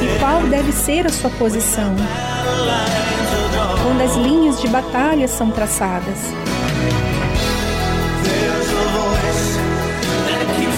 E 0.00 0.18
qual 0.18 0.42
deve 0.42 0.72
ser 0.72 1.06
a 1.06 1.10
sua 1.10 1.30
posição 1.30 1.94
quando 3.82 4.00
as 4.02 4.16
linhas 4.16 4.60
de 4.60 4.68
batalha 4.68 5.28
são 5.28 5.50
traçadas? 5.50 6.18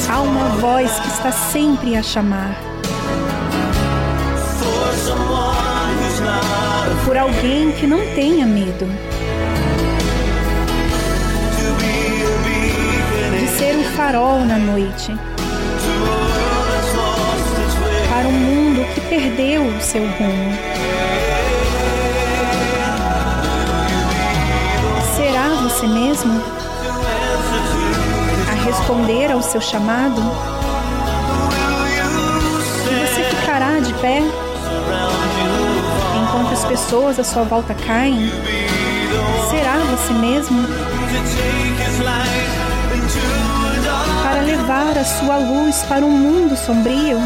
Há 0.09 0.21
uma 0.23 0.49
voz 0.57 0.91
que 0.99 1.09
está 1.09 1.31
sempre 1.31 1.97
a 1.97 2.03
chamar 2.03 2.70
por 7.05 7.17
alguém 7.17 7.73
que 7.73 7.87
não 7.87 7.99
tenha 8.15 8.47
medo 8.47 8.87
de 13.39 13.49
ser 13.49 13.77
um 13.77 13.85
farol 13.97 14.45
na 14.45 14.59
noite 14.59 15.17
para 18.09 18.29
um 18.29 18.33
mundo 18.33 18.85
que 18.95 19.01
perdeu 19.03 19.63
o 19.63 19.81
seu 19.81 20.03
rumo. 20.03 20.59
Será 25.17 25.49
você 25.63 25.87
mesmo 25.87 26.43
a 28.51 28.65
responder 28.65 29.33
ao 29.33 29.43
seu 29.43 29.61
chamado? 29.61 30.21
E 32.91 33.07
você 33.07 33.25
ficará 33.25 33.79
de 33.81 33.95
pé 33.95 34.23
as 36.61 36.65
pessoas 36.67 37.19
à 37.19 37.25
sua 37.25 37.43
volta 37.43 37.75
caem? 37.75 38.31
Será 39.49 39.79
você 39.79 40.13
mesmo 40.13 40.63
para 44.23 44.41
levar 44.43 44.99
a 44.99 45.05
sua 45.05 45.39
luz 45.39 45.83
para 45.89 46.05
um 46.05 46.11
mundo 46.11 46.55
sombrio? 46.57 47.19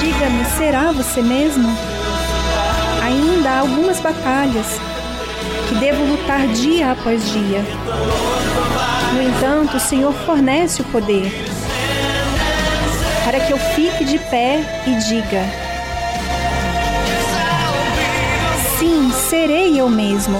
Diga-me, 0.00 0.44
será 0.56 0.90
você 0.90 1.22
mesmo? 1.22 1.68
Ainda 3.04 3.50
há 3.50 3.60
algumas 3.60 4.00
batalhas 4.00 4.66
que 5.68 5.76
devo 5.76 6.04
lutar 6.04 6.48
dia 6.48 6.90
após 6.90 7.30
dia. 7.30 7.64
No 9.12 9.22
entanto, 9.22 9.76
o 9.76 9.80
Senhor 9.80 10.12
fornece 10.26 10.82
o 10.82 10.84
poder 10.86 11.32
para 13.24 13.38
que 13.38 13.52
eu 13.52 13.58
fique 13.58 14.04
de 14.04 14.18
pé 14.18 14.82
e 14.86 14.96
diga: 14.96 15.71
serei 19.32 19.80
eu 19.80 19.88
mesmo 19.88 20.38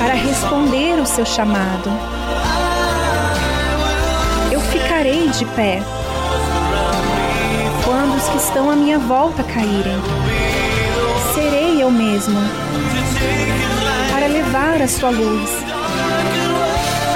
para 0.00 0.14
responder 0.14 0.98
o 1.00 1.06
seu 1.06 1.24
chamado. 1.24 1.88
Eu 4.50 4.60
ficarei 4.60 5.28
de 5.28 5.44
pé 5.44 5.80
quando 7.84 8.16
os 8.16 8.28
que 8.28 8.38
estão 8.38 8.68
à 8.68 8.74
minha 8.74 8.98
volta 8.98 9.44
caírem. 9.44 9.96
Serei 11.32 11.80
eu 11.80 11.92
mesmo 11.92 12.40
para 14.10 14.26
levar 14.26 14.82
a 14.82 14.88
sua 14.88 15.10
luz 15.10 15.50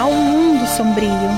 ao 0.00 0.12
mundo 0.12 0.64
sombrio. 0.68 1.30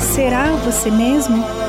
Será 0.00 0.50
você 0.64 0.90
mesmo? 0.90 1.67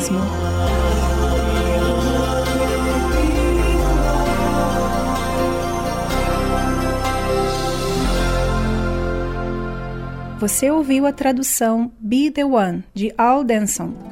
Mesmo. 0.00 0.18
Você 10.38 10.70
ouviu 10.70 11.04
a 11.04 11.12
tradução 11.12 11.92
Be 12.00 12.30
the 12.30 12.44
One 12.44 12.82
de 12.94 13.12
Al 13.18 13.44
Denson. 13.44 14.09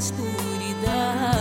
Escuridão. 0.00 1.39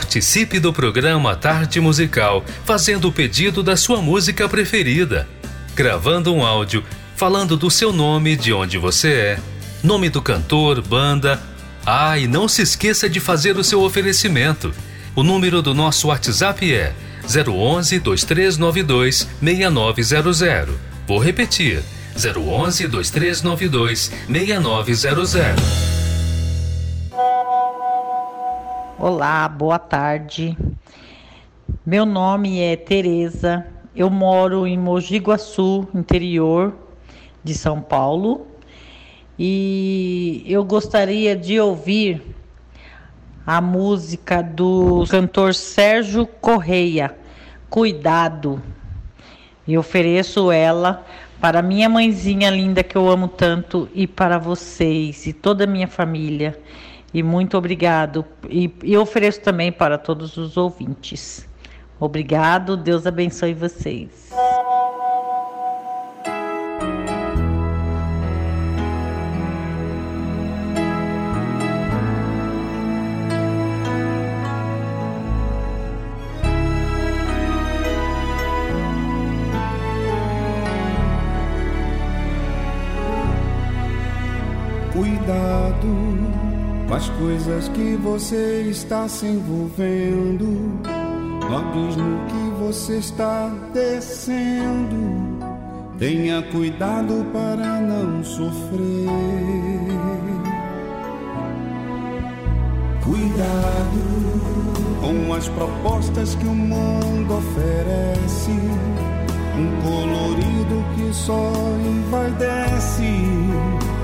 Participe 0.00 0.58
do 0.58 0.72
programa 0.72 1.36
Tarde 1.36 1.78
Musical, 1.78 2.42
fazendo 2.64 3.08
o 3.08 3.12
pedido 3.12 3.62
da 3.62 3.76
sua 3.76 4.00
música 4.00 4.48
preferida. 4.48 5.28
Gravando 5.74 6.34
um 6.34 6.42
áudio, 6.42 6.82
falando 7.14 7.54
do 7.54 7.70
seu 7.70 7.92
nome, 7.92 8.34
de 8.34 8.50
onde 8.50 8.78
você 8.78 9.12
é, 9.12 9.38
nome 9.84 10.08
do 10.08 10.22
cantor, 10.22 10.80
banda. 10.80 11.38
Ah, 11.84 12.18
e 12.18 12.26
não 12.26 12.48
se 12.48 12.62
esqueça 12.62 13.10
de 13.10 13.20
fazer 13.20 13.58
o 13.58 13.62
seu 13.62 13.82
oferecimento. 13.82 14.72
O 15.14 15.22
número 15.22 15.60
do 15.60 15.74
nosso 15.74 16.08
WhatsApp 16.08 16.72
é 16.72 16.94
011 17.26 17.98
2392 17.98 19.28
6900. 19.38 20.76
Vou 21.06 21.18
repetir: 21.18 21.82
011 22.16 22.86
2392 22.88 24.10
6900. 24.26 25.79
Olá, 29.02 29.48
boa 29.48 29.78
tarde. 29.78 30.54
Meu 31.86 32.04
nome 32.04 32.60
é 32.60 32.76
Tereza. 32.76 33.66
Eu 33.96 34.10
moro 34.10 34.66
em 34.66 34.76
Mogi 34.76 35.16
Guaçu, 35.16 35.88
interior 35.94 36.74
de 37.42 37.54
São 37.54 37.80
Paulo. 37.80 38.46
E 39.38 40.44
eu 40.46 40.62
gostaria 40.62 41.34
de 41.34 41.58
ouvir 41.58 42.20
a 43.46 43.58
música 43.62 44.42
do 44.42 45.06
cantor 45.08 45.54
Sérgio 45.54 46.26
Correia, 46.26 47.16
Cuidado. 47.70 48.62
E 49.66 49.78
ofereço 49.78 50.52
ela 50.52 51.06
para 51.40 51.62
minha 51.62 51.88
mãezinha 51.88 52.50
linda 52.50 52.82
que 52.82 52.96
eu 52.96 53.08
amo 53.08 53.28
tanto 53.28 53.88
e 53.94 54.06
para 54.06 54.36
vocês 54.36 55.26
e 55.26 55.32
toda 55.32 55.64
a 55.64 55.66
minha 55.66 55.88
família. 55.88 56.60
E 57.12 57.22
muito 57.22 57.56
obrigado. 57.58 58.24
E, 58.48 58.72
e 58.82 58.96
ofereço 58.96 59.40
também 59.40 59.72
para 59.72 59.98
todos 59.98 60.36
os 60.36 60.56
ouvintes. 60.56 61.48
Obrigado, 61.98 62.76
Deus 62.76 63.06
abençoe 63.06 63.52
vocês. 63.52 64.30
Cuidado 84.92 86.30
com 86.90 86.96
as 86.96 87.08
coisas 87.10 87.68
que 87.68 87.96
você 88.02 88.66
está 88.68 89.06
se 89.06 89.24
envolvendo, 89.24 90.44
no 91.48 91.56
abismo 91.56 92.18
que 92.26 92.64
você 92.64 92.98
está 92.98 93.48
descendo. 93.72 95.38
Tenha 96.00 96.42
cuidado 96.50 97.24
para 97.32 97.80
não 97.80 98.24
sofrer. 98.24 99.06
Cuidado 103.04 104.00
com 105.00 105.32
as 105.32 105.48
propostas 105.48 106.34
que 106.34 106.46
o 106.46 106.54
mundo 106.54 107.38
oferece. 107.38 108.50
Um 109.56 109.80
colorido 109.80 110.84
que 110.96 111.14
só 111.14 111.52
envaidece. 111.86 113.04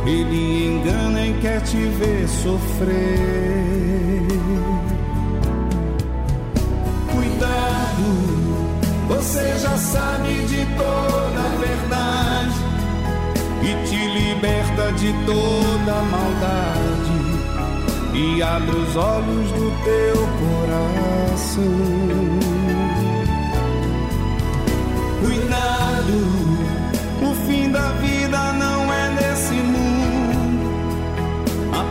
Ele 0.06 0.68
engana 0.68 1.26
e 1.26 1.32
quer 1.40 1.60
te 1.62 1.76
ver 1.76 2.28
sofrer. 2.28 4.26
Cuidado, 7.12 8.08
você 9.08 9.58
já 9.58 9.76
sabe 9.76 10.34
de 10.46 10.64
toda 10.76 11.40
a 11.40 11.56
verdade 11.58 12.60
e 13.62 13.86
te 13.88 13.96
liberta 13.96 14.92
de 14.92 15.12
toda 15.26 16.02
maldade 16.02 16.86
e 18.14 18.42
abre 18.42 18.76
os 18.76 18.96
olhos 18.96 19.50
do 19.52 19.70
teu 19.84 20.16
coração. 20.40 21.62
Cuidado, 25.20 26.65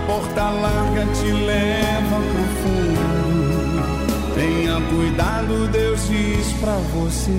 porta 0.05 0.49
larga 0.49 1.05
te 1.13 1.31
leva 1.31 2.17
pro 2.31 2.45
fundo. 2.61 3.05
Tenha 4.35 4.81
cuidado, 4.89 5.67
Deus 5.71 6.07
diz 6.07 6.53
pra 6.59 6.75
você. 6.93 7.31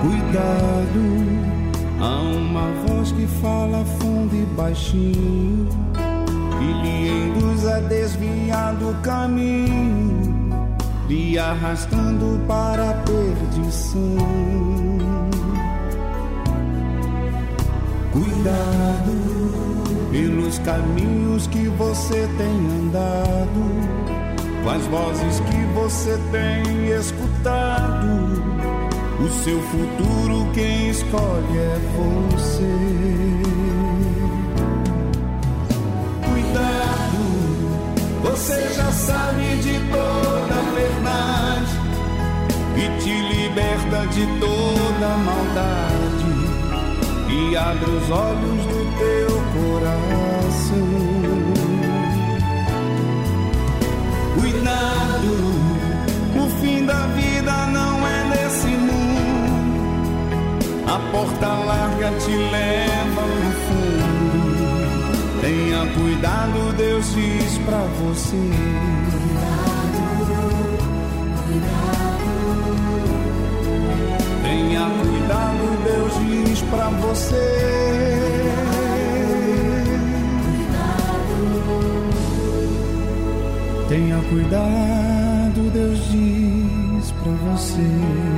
Cuidado, 0.00 1.02
há 2.00 2.20
uma 2.20 2.66
voz 2.86 3.12
que 3.12 3.26
fala 3.40 3.84
fundo 4.00 4.34
e 4.34 4.44
baixinho 4.56 5.68
e 6.60 6.72
lhe 6.82 7.08
induz 7.26 7.66
a 7.66 7.80
desviar 7.80 8.74
do 8.74 8.94
caminho, 9.02 10.31
lhe 11.08 11.38
arrastando 11.38 12.40
para 12.46 12.90
a 12.90 12.94
perdição. 12.94 14.16
Cuidado 18.12 19.12
pelos 20.10 20.58
caminhos 20.60 21.46
que 21.46 21.68
você 21.68 22.28
tem 22.36 22.56
andado, 22.80 23.62
com 24.62 24.70
as 24.70 24.86
vozes 24.86 25.40
que 25.40 25.64
você 25.74 26.18
tem 26.30 26.88
escutado. 26.88 28.42
O 29.18 29.28
seu 29.44 29.60
futuro 29.62 30.50
quem 30.52 30.90
escolhe 30.90 31.58
é 31.58 31.78
você. 31.96 32.72
Cuidado, 36.28 37.22
você 38.22 38.74
já 38.74 38.92
sabe 38.92 39.56
de 39.62 39.78
toda 39.90 40.01
te 43.02 43.10
liberta 43.10 44.06
de 44.06 44.24
toda 44.38 45.08
maldade 45.18 46.32
e 47.28 47.56
abre 47.56 47.90
os 47.90 48.10
olhos 48.10 48.64
do 48.66 48.80
teu 48.98 49.42
coração. 49.56 50.92
Cuidado, 54.38 55.32
o 56.36 56.48
fim 56.60 56.86
da 56.86 57.06
vida 57.08 57.66
não 57.66 58.06
é 58.06 58.24
nesse 58.30 58.68
mundo. 58.68 59.02
A 60.86 60.98
porta 61.10 61.48
larga 61.48 62.12
te 62.20 62.30
leva 62.30 63.22
no 63.22 63.52
fundo. 63.66 64.42
Tenha 65.40 65.86
cuidado, 65.94 66.72
Deus 66.76 67.14
diz 67.14 67.58
pra 67.66 67.84
você. 68.00 69.21
Você. 77.12 77.36
Tenha 83.88 84.22
cuidado, 84.30 85.70
Deus 85.70 85.98
diz 86.10 87.12
pra 87.12 87.32
você. 87.32 88.32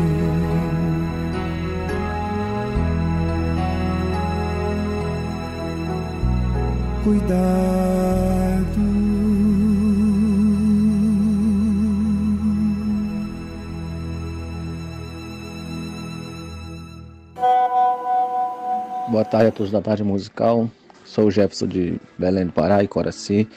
Boa 19.15 19.25
tarde 19.25 19.47
a 19.47 19.53
todos 19.53 19.71
da 19.71 19.81
tarde 19.81 20.03
musical. 20.03 20.69
Sou 21.05 21.27
o 21.27 21.31
Jefferson 21.31 21.69
de 21.69 22.01
Belém 22.19 22.47
do 22.47 22.53
Pará 22.53 22.83
e 22.83 22.89
Coraci. 22.89 23.49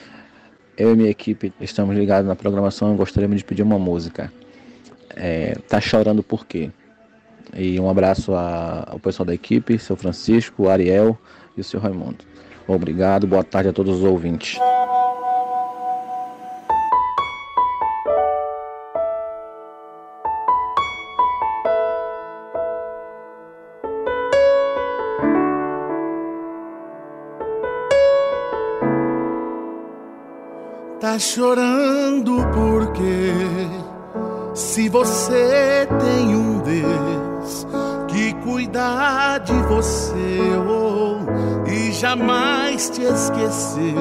Eu 0.78 0.94
e 0.94 0.96
minha 0.96 1.10
equipe 1.10 1.52
estamos 1.60 1.98
ligados 1.98 2.28
na 2.28 2.36
programação 2.36 2.94
e 2.94 2.96
gostaríamos 2.96 3.38
de 3.40 3.44
pedir 3.44 3.64
uma 3.64 3.80
música. 3.80 4.32
É, 5.16 5.56
tá 5.68 5.82
chorando 5.82 6.22
por 6.22 6.46
quê? 6.46 6.70
E 7.56 7.80
um 7.80 7.90
abraço 7.90 8.36
a- 8.36 8.84
ao 8.88 9.00
pessoal 9.00 9.26
da 9.26 9.34
equipe, 9.34 9.80
seu 9.80 9.96
Francisco, 9.96 10.66
o 10.66 10.70
Ariel 10.70 11.18
e 11.58 11.62
o 11.62 11.64
seu 11.64 11.80
Raimundo. 11.80 12.18
Obrigado, 12.68 13.26
boa 13.26 13.44
tarde 13.44 13.70
a 13.70 13.74
todos 13.74 13.98
os 13.98 14.04
ouvintes. 14.04 14.60
Chorando 31.20 32.46
porque 32.54 33.34
se 34.54 34.88
você 34.88 35.88
tem 36.00 36.36
um 36.36 36.60
Deus 36.60 37.68
que 38.08 38.34
cuidar 38.44 39.40
de 39.40 39.54
você 39.64 40.40
oh, 40.68 41.18
e 41.68 41.92
jamais 41.92 42.92
te 42.92 43.02
esquecer, 43.02 43.96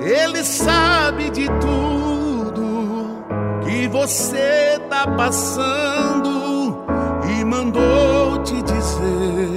Ele 0.00 0.42
sabe 0.42 1.28
de 1.30 1.46
tudo 1.60 3.24
que 3.64 3.86
você 3.88 4.80
tá 4.88 5.06
passando 5.06 6.82
e 7.30 7.44
mandou 7.44 8.42
te 8.42 8.62
dizer 8.62 9.50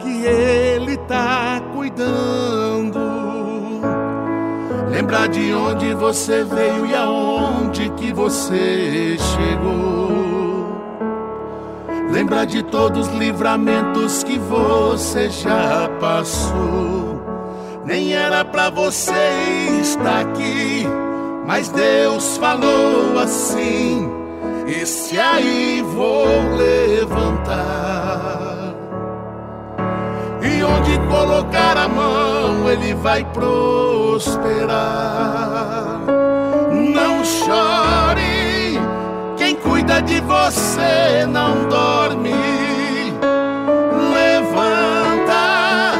que 0.00 0.26
Ele 0.26 0.67
Lembrar 5.08 5.28
de 5.28 5.54
onde 5.54 5.94
você 5.94 6.44
veio 6.44 6.84
e 6.84 6.94
aonde 6.94 7.88
que 7.92 8.12
você 8.12 9.16
chegou. 9.16 10.68
Lembrar 12.12 12.44
de 12.44 12.62
todos 12.62 13.08
os 13.08 13.14
livramentos 13.14 14.22
que 14.22 14.38
você 14.38 15.30
já 15.30 15.88
passou. 15.98 17.22
Nem 17.86 18.12
era 18.12 18.44
pra 18.44 18.68
você 18.68 19.80
estar 19.80 20.20
aqui, 20.20 20.86
mas 21.46 21.70
Deus 21.70 22.36
falou 22.36 23.18
assim: 23.18 24.06
Esse 24.66 25.18
aí 25.18 25.80
vou 25.80 26.26
levantar. 26.54 28.47
Onde 30.76 30.98
colocar 31.08 31.76
a 31.76 31.88
mão, 31.88 32.68
ele 32.68 32.94
vai 32.94 33.24
prosperar. 33.24 34.76
Não 36.70 37.24
chore, 37.24 38.78
quem 39.36 39.54
cuida 39.56 40.02
de 40.02 40.20
você 40.20 41.26
não 41.26 41.68
dorme. 41.68 42.34
Levanta, 44.12 45.92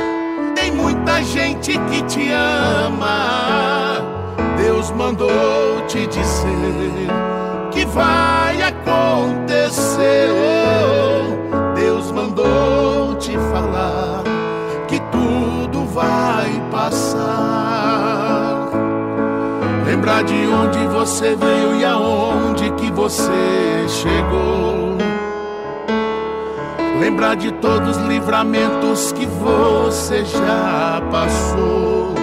tem 0.55 0.71
muita 0.73 1.23
gente 1.23 1.79
que 1.91 2.03
te 2.03 2.31
ama. 2.33 4.03
Deus 4.57 4.91
mandou 4.91 5.81
te 5.87 6.07
dizer 6.07 7.09
que 7.71 7.85
vai 7.87 8.63
acontecer. 8.63 10.29
Oh, 10.31 10.79
Lembrar 20.09 20.25
de 20.25 20.47
onde 20.47 20.87
você 20.87 21.37
veio 21.37 21.77
e 21.79 21.85
aonde 21.85 22.71
que 22.71 22.91
você 22.93 23.87
chegou. 23.89 24.97
Lembrar 26.99 27.37
de 27.37 27.53
todos 27.53 27.99
os 27.99 28.03
livramentos 28.05 29.13
que 29.13 29.27
você 29.27 30.25
já 30.25 31.03
passou. 31.11 32.15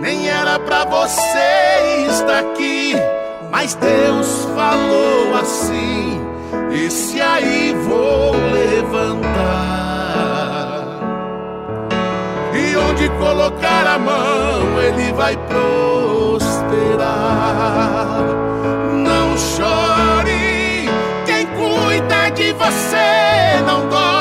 Nem 0.00 0.28
era 0.28 0.58
pra 0.58 0.84
você 0.84 2.08
estar 2.08 2.40
aqui, 2.40 2.96
mas 3.52 3.76
Deus 3.76 4.48
falou 4.56 5.36
assim. 5.40 6.20
Esse 6.84 7.20
aí 7.20 7.76
vou 7.86 8.32
levantar. 8.52 9.28
E 12.52 12.76
onde 12.76 13.08
colocar 13.20 13.86
a 13.86 13.98
mão, 14.00 14.80
ele 14.82 15.12
vai 15.12 15.36
Não 18.94 19.36
chore, 19.38 20.88
quem 21.26 21.46
cuida 21.46 22.30
de 22.30 22.52
você 22.52 23.60
não 23.66 23.88
dorme. 23.88 24.19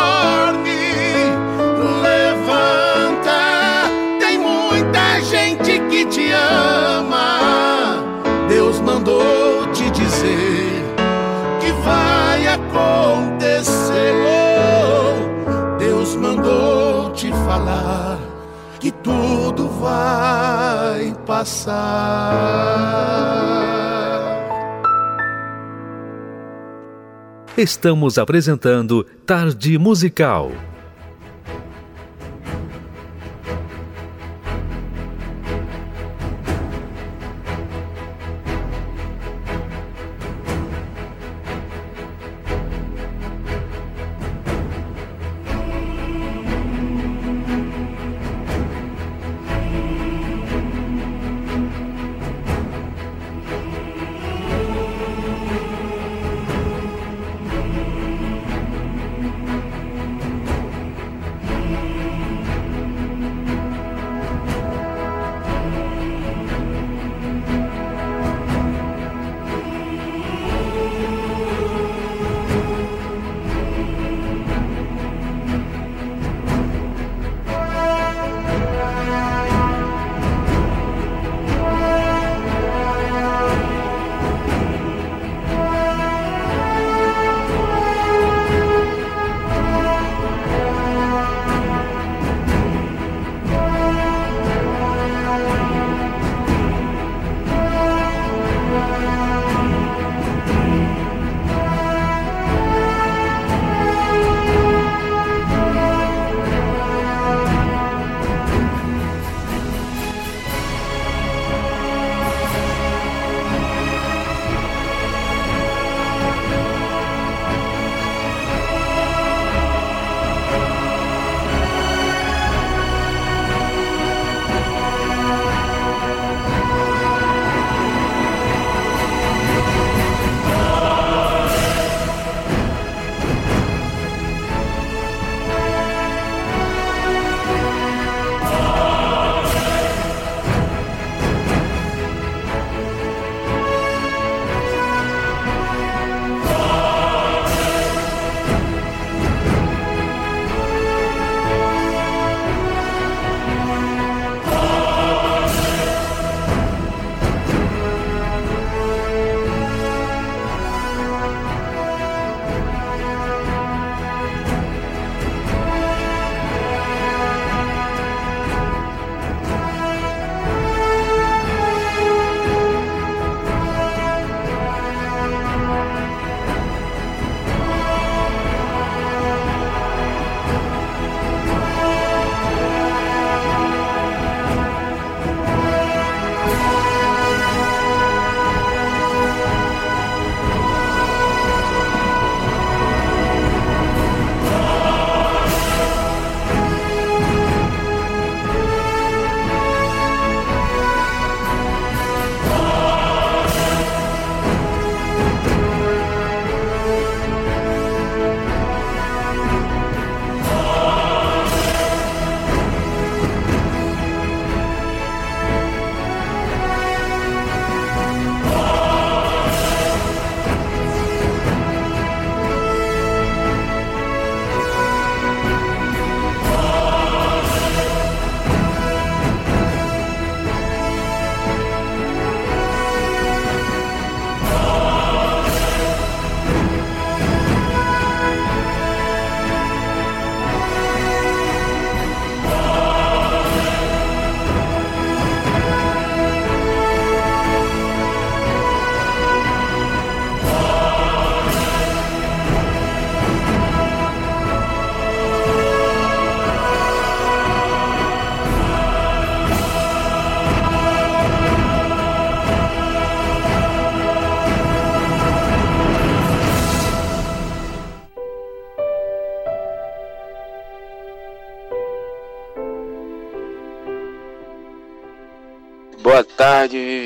Vai 19.99 21.13
passar. 21.25 22.33
Estamos 27.57 28.17
apresentando 28.17 29.05
Tarde 29.25 29.77
Musical. 29.77 30.51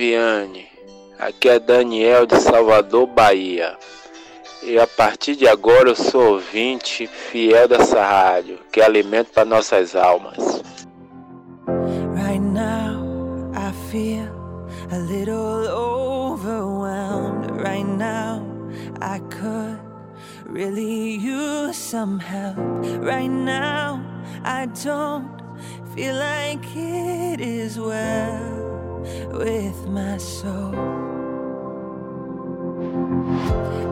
Viviane. 0.03 0.67
Aqui 1.17 1.47
é 1.47 1.59
Daniel 1.59 2.25
de 2.25 2.37
Salvador, 2.41 3.07
Bahia. 3.07 3.77
E 4.61 4.77
a 4.77 4.85
partir 4.85 5.37
de 5.37 5.47
agora 5.47 5.89
eu 5.89 5.95
sou 5.95 6.33
ouvinte 6.33 7.07
fiel 7.07 7.69
dessa 7.69 8.03
rádio, 8.03 8.59
que 8.69 8.81
é 8.81 8.85
alimento 8.85 9.31
para 9.31 9.45
nossas 9.45 9.95
almas. 9.95 10.61
Right 12.15 12.41
now 12.41 13.49
I 13.55 13.71
feel 13.89 14.29
a 14.91 14.97
little 14.97 15.69
overwhelmed. 15.69 17.51
Right 17.61 17.87
now 17.87 18.45
I 18.99 19.19
could 19.29 19.79
really 20.45 21.15
use 21.15 21.77
some 21.77 22.19
help. 22.19 22.57
Right 23.01 23.31
now 23.31 24.01
I 24.43 24.65
don't 24.83 25.29
feel 25.95 26.15
like 26.15 26.65
it 26.75 27.39
is 27.39 27.79
well 27.79 28.72
with 29.31 29.87
my 29.87 30.17
soul. 30.17 30.75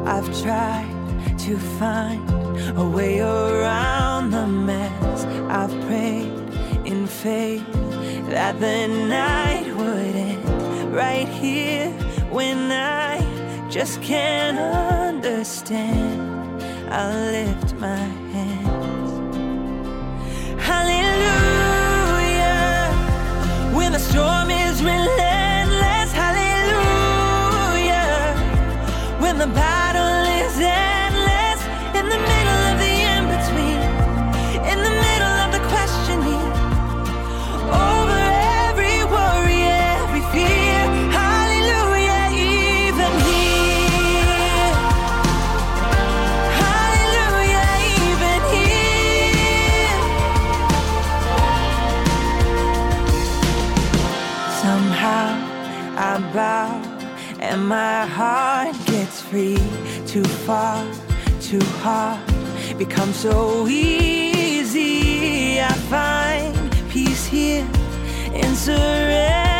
I've 0.05 0.30
tried 0.41 0.89
to 1.39 1.57
find 1.80 2.30
a 2.78 2.88
way 2.88 3.20
around 3.20 4.32
the 4.32 4.47
mess. 4.47 5.26
I've 5.49 5.72
prayed 5.88 6.32
in 6.86 7.07
faith 7.07 7.66
that 8.30 8.59
the 8.59 8.88
night 8.88 9.68
would 9.76 10.16
end 10.16 10.93
right 10.93 11.28
here 11.28 11.89
when 12.30 12.72
I 12.72 13.20
just 13.70 14.01
can't 14.01 14.57
understand. 14.57 16.62
I 16.91 17.14
lift 17.32 17.74
my 17.76 18.05
hands. 18.36 19.12
Hallelujah. 20.62 21.61
The 23.92 24.00
storm 24.00 24.50
is 24.50 24.82
relentless. 24.82 25.41
My 57.72 58.06
heart 58.06 58.76
gets 58.86 59.22
free. 59.22 59.58
Too 60.06 60.26
far, 60.46 60.86
too 61.40 61.64
hard, 61.82 62.20
becomes 62.78 63.16
so 63.16 63.66
easy. 63.66 65.62
I 65.62 65.74
find 65.94 66.54
peace 66.90 67.26
here 67.26 67.66
in 68.34 68.56
surrendering 68.56 69.51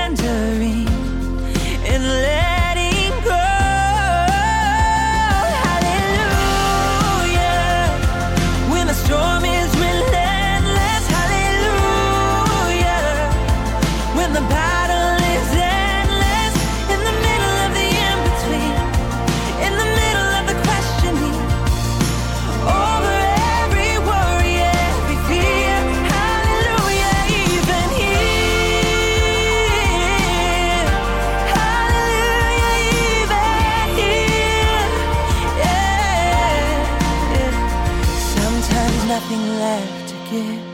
left. 40.32 40.67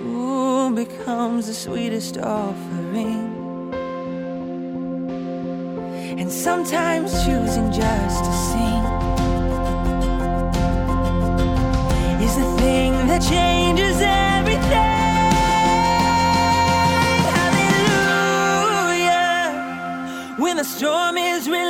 Ooh, 0.00 0.70
becomes 0.74 1.46
the 1.46 1.54
sweetest 1.54 2.18
offering. 2.18 3.36
And 6.18 6.30
sometimes 6.30 7.12
choosing 7.24 7.70
just 7.72 8.24
to 8.24 8.32
sing 8.32 8.84
is 12.22 12.36
the 12.36 12.56
thing 12.58 12.92
that 13.06 13.22
changes 13.22 14.00
everything. 14.00 14.96
Hallelujah. 18.58 19.14
When 20.38 20.56
the 20.56 20.64
storm 20.64 21.16
is 21.16 21.48
relentless, 21.48 21.67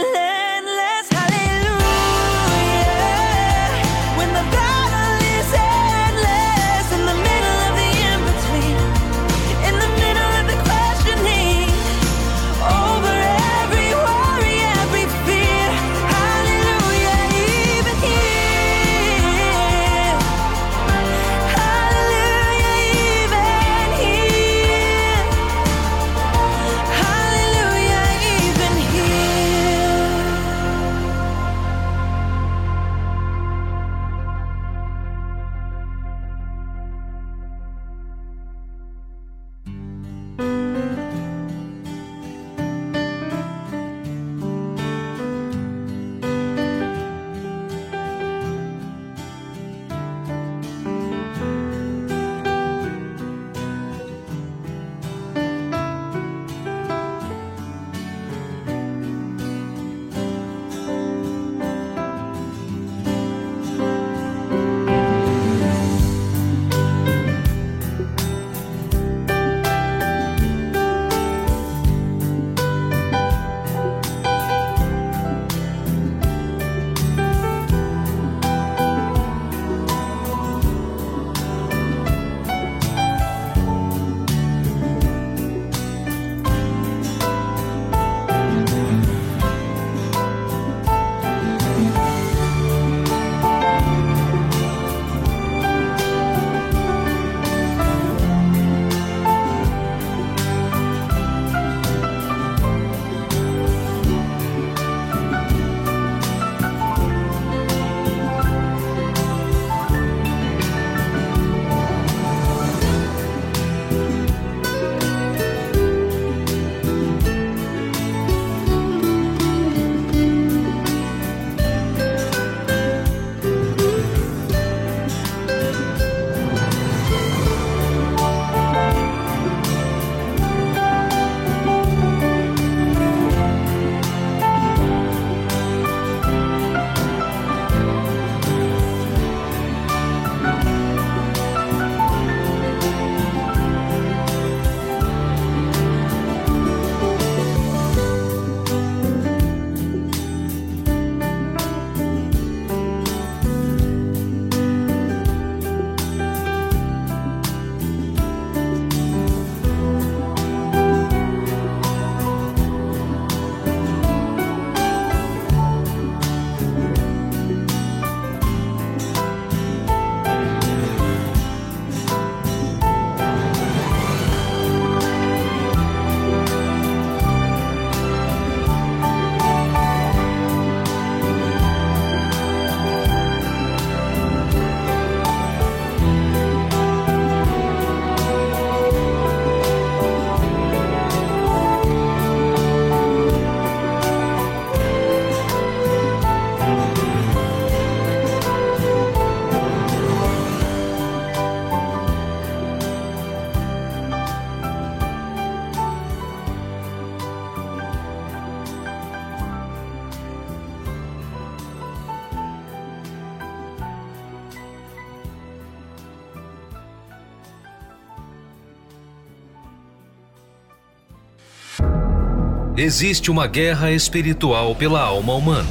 Existe 222.79 223.29
uma 223.29 223.49
guerra 223.49 223.91
espiritual 223.91 224.73
pela 224.73 225.01
alma 225.01 225.35
humana, 225.35 225.69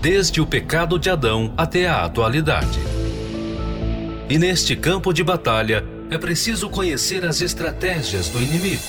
desde 0.00 0.40
o 0.40 0.46
pecado 0.46 0.96
de 0.96 1.10
Adão 1.10 1.52
até 1.56 1.88
a 1.88 2.04
atualidade. 2.04 2.78
E 4.30 4.38
neste 4.38 4.76
campo 4.76 5.12
de 5.12 5.24
batalha 5.24 5.84
é 6.12 6.16
preciso 6.16 6.70
conhecer 6.70 7.24
as 7.24 7.40
estratégias 7.40 8.28
do 8.28 8.40
inimigo. 8.40 8.84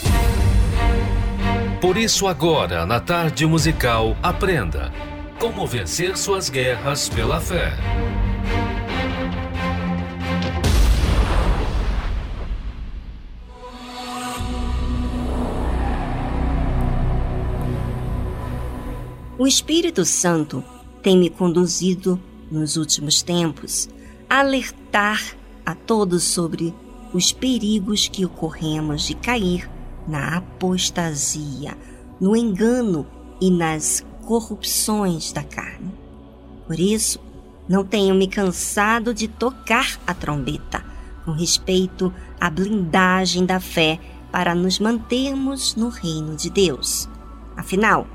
Por 1.82 1.98
isso, 1.98 2.28
agora, 2.28 2.86
na 2.86 3.00
tarde 3.00 3.48
musical, 3.48 4.16
aprenda 4.22 4.94
como 5.40 5.66
vencer 5.66 6.16
suas 6.16 6.52
guerras 6.52 7.10
pela 7.10 7.42
fé. 7.42 7.74
O 19.44 19.46
Espírito 19.46 20.06
Santo 20.06 20.64
tem 21.02 21.18
me 21.18 21.30
conduzido 21.30 22.18
nos 22.50 22.78
últimos 22.78 23.22
tempos 23.22 23.90
a 24.30 24.40
alertar 24.40 25.36
a 25.66 25.76
todos 25.76 26.24
sobre 26.24 26.74
os 27.14 27.34
perigos 27.34 28.08
que 28.08 28.24
ocorremos 28.24 29.06
de 29.06 29.14
cair 29.16 29.70
na 30.08 30.38
apostasia, 30.38 31.78
no 32.22 32.38
engano 32.38 33.06
e 33.42 33.52
nas 33.52 34.06
corrupções 34.26 35.34
da 35.34 35.44
carne. 35.44 35.94
Por 36.66 36.80
isso, 36.80 37.20
não 37.68 37.84
tenho 37.84 38.16
me 38.16 38.30
cansado 38.30 39.14
de 39.14 39.28
tocar 39.28 40.00
a 40.08 40.14
trombeta 40.14 40.86
com 41.26 41.32
respeito 41.34 42.14
à 42.40 42.50
blindagem 42.50 43.46
da 43.46 43.60
fé 43.60 44.00
para 44.32 44.56
nos 44.56 44.80
mantermos 44.80 45.76
no 45.76 45.90
reino 45.90 46.34
de 46.34 46.50
Deus. 46.50 47.10
Afinal, 47.58 48.08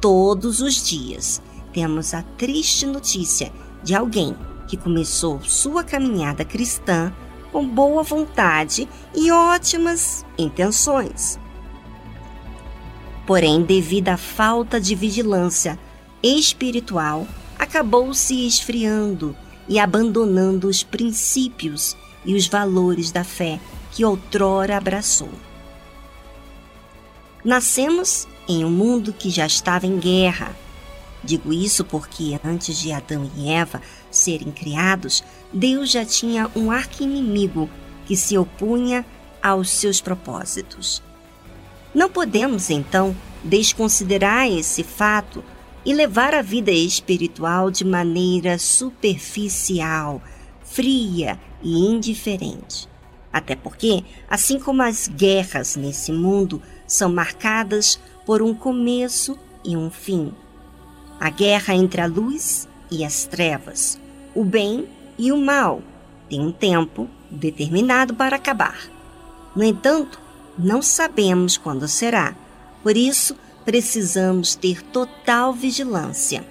todos 0.00 0.60
os 0.60 0.86
dias 0.86 1.42
temos 1.72 2.14
a 2.14 2.22
triste 2.22 2.86
notícia 2.86 3.52
de 3.82 3.94
alguém 3.94 4.36
que 4.66 4.76
começou 4.76 5.40
sua 5.42 5.82
caminhada 5.82 6.44
cristã 6.44 7.12
com 7.52 7.66
boa 7.66 8.02
vontade 8.02 8.88
e 9.14 9.30
ótimas 9.30 10.24
intenções. 10.36 11.38
Porém, 13.26 13.62
devido 13.62 14.08
à 14.08 14.16
falta 14.16 14.80
de 14.80 14.94
vigilância 14.94 15.78
espiritual, 16.22 17.26
acabou 17.58 18.12
se 18.14 18.46
esfriando 18.46 19.36
e 19.68 19.78
abandonando 19.78 20.68
os 20.68 20.82
princípios 20.82 21.96
e 22.24 22.34
os 22.34 22.46
valores 22.46 23.10
da 23.10 23.24
fé 23.24 23.60
que 23.92 24.04
outrora 24.04 24.76
abraçou. 24.76 25.30
Nascemos 27.44 28.26
em 28.48 28.64
um 28.64 28.70
mundo 28.70 29.12
que 29.12 29.30
já 29.30 29.46
estava 29.46 29.86
em 29.86 29.98
guerra. 29.98 30.56
Digo 31.22 31.52
isso 31.52 31.84
porque 31.84 32.38
antes 32.44 32.78
de 32.78 32.92
Adão 32.92 33.30
e 33.36 33.50
Eva 33.50 33.80
serem 34.10 34.50
criados, 34.50 35.22
Deus 35.52 35.90
já 35.90 36.04
tinha 36.04 36.50
um 36.54 36.70
arqui-inimigo 36.70 37.68
que 38.06 38.16
se 38.16 38.36
opunha 38.36 39.04
aos 39.42 39.70
seus 39.70 40.00
propósitos. 40.00 41.02
Não 41.94 42.10
podemos, 42.10 42.70
então, 42.70 43.16
desconsiderar 43.42 44.48
esse 44.48 44.82
fato 44.82 45.44
e 45.84 45.94
levar 45.94 46.34
a 46.34 46.42
vida 46.42 46.70
espiritual 46.70 47.70
de 47.70 47.84
maneira 47.84 48.58
superficial, 48.58 50.20
fria 50.64 51.38
e 51.62 51.86
indiferente. 51.86 52.88
Até 53.32 53.54
porque, 53.54 54.04
assim 54.28 54.58
como 54.58 54.82
as 54.82 55.06
guerras 55.06 55.76
nesse 55.76 56.12
mundo 56.12 56.62
são 56.88 57.12
marcadas 57.12 58.00
por 58.26 58.42
um 58.42 58.54
começo 58.54 59.38
e 59.64 59.76
um 59.76 59.90
fim, 59.90 60.32
a 61.20 61.30
guerra 61.30 61.74
entre 61.74 62.00
a 62.00 62.06
luz 62.06 62.66
e 62.90 63.04
as 63.04 63.24
trevas, 63.24 64.00
o 64.34 64.42
bem 64.42 64.88
e 65.18 65.30
o 65.30 65.36
mal, 65.36 65.82
tem 66.28 66.40
um 66.40 66.50
tempo 66.50 67.08
determinado 67.30 68.14
para 68.14 68.36
acabar. 68.36 68.78
No 69.54 69.62
entanto, 69.62 70.18
não 70.58 70.80
sabemos 70.80 71.56
quando 71.56 71.86
será, 71.86 72.34
por 72.82 72.96
isso 72.96 73.36
precisamos 73.64 74.54
ter 74.54 74.82
total 74.82 75.52
vigilância. 75.52 76.44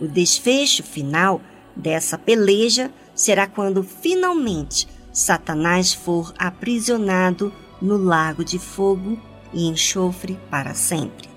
O 0.00 0.08
desfecho 0.08 0.82
final 0.82 1.40
dessa 1.76 2.18
peleja 2.18 2.90
será 3.14 3.46
quando 3.46 3.82
finalmente 3.82 4.88
Satanás 5.12 5.94
for 5.94 6.34
aprisionado 6.38 7.52
no 7.80 7.96
lago 7.96 8.44
de 8.44 8.58
fogo 8.58 9.20
e 9.52 9.66
enxofre 9.66 10.38
para 10.50 10.74
sempre. 10.74 11.28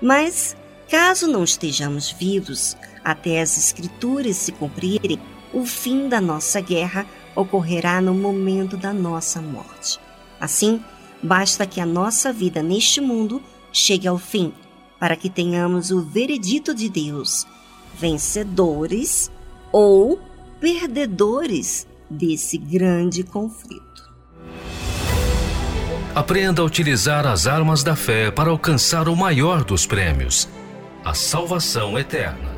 Mas, 0.00 0.56
caso 0.88 1.26
não 1.26 1.44
estejamos 1.44 2.10
vivos 2.10 2.76
até 3.04 3.40
as 3.40 3.58
Escrituras 3.58 4.36
se 4.36 4.52
cumprirem, 4.52 5.20
o 5.52 5.64
fim 5.64 6.08
da 6.08 6.20
nossa 6.20 6.60
guerra 6.60 7.06
ocorrerá 7.36 8.00
no 8.00 8.14
momento 8.14 8.76
da 8.76 8.92
nossa 8.92 9.40
morte. 9.40 10.00
Assim, 10.40 10.82
basta 11.22 11.66
que 11.66 11.80
a 11.80 11.86
nossa 11.86 12.32
vida 12.32 12.62
neste 12.62 13.00
mundo 13.00 13.42
chegue 13.72 14.08
ao 14.08 14.18
fim, 14.18 14.52
para 14.98 15.16
que 15.16 15.28
tenhamos 15.28 15.90
o 15.90 16.00
veredito 16.00 16.74
de 16.74 16.88
Deus, 16.88 17.46
vencedores 17.94 19.30
ou 19.70 20.18
perdedores 20.60 21.86
desse 22.08 22.56
grande 22.56 23.22
conflito. 23.22 24.03
Aprenda 26.14 26.62
a 26.62 26.64
utilizar 26.64 27.26
as 27.26 27.48
armas 27.48 27.82
da 27.82 27.96
fé 27.96 28.30
para 28.30 28.48
alcançar 28.48 29.08
o 29.08 29.16
maior 29.16 29.64
dos 29.64 29.84
prêmios, 29.84 30.48
a 31.04 31.12
salvação 31.12 31.98
eterna. 31.98 32.54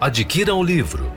Adquira 0.00 0.54
o 0.54 0.62
livro 0.62 1.12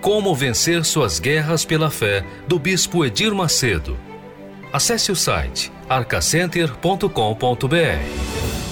Como 0.00 0.34
Vencer 0.34 0.86
Suas 0.86 1.20
Guerras 1.20 1.66
pela 1.66 1.90
Fé, 1.90 2.24
do 2.46 2.58
Bispo 2.58 3.04
Edir 3.04 3.34
Macedo. 3.34 3.98
Acesse 4.72 5.12
o 5.12 5.16
site 5.16 5.70
arcacenter.com.br. 5.86 8.67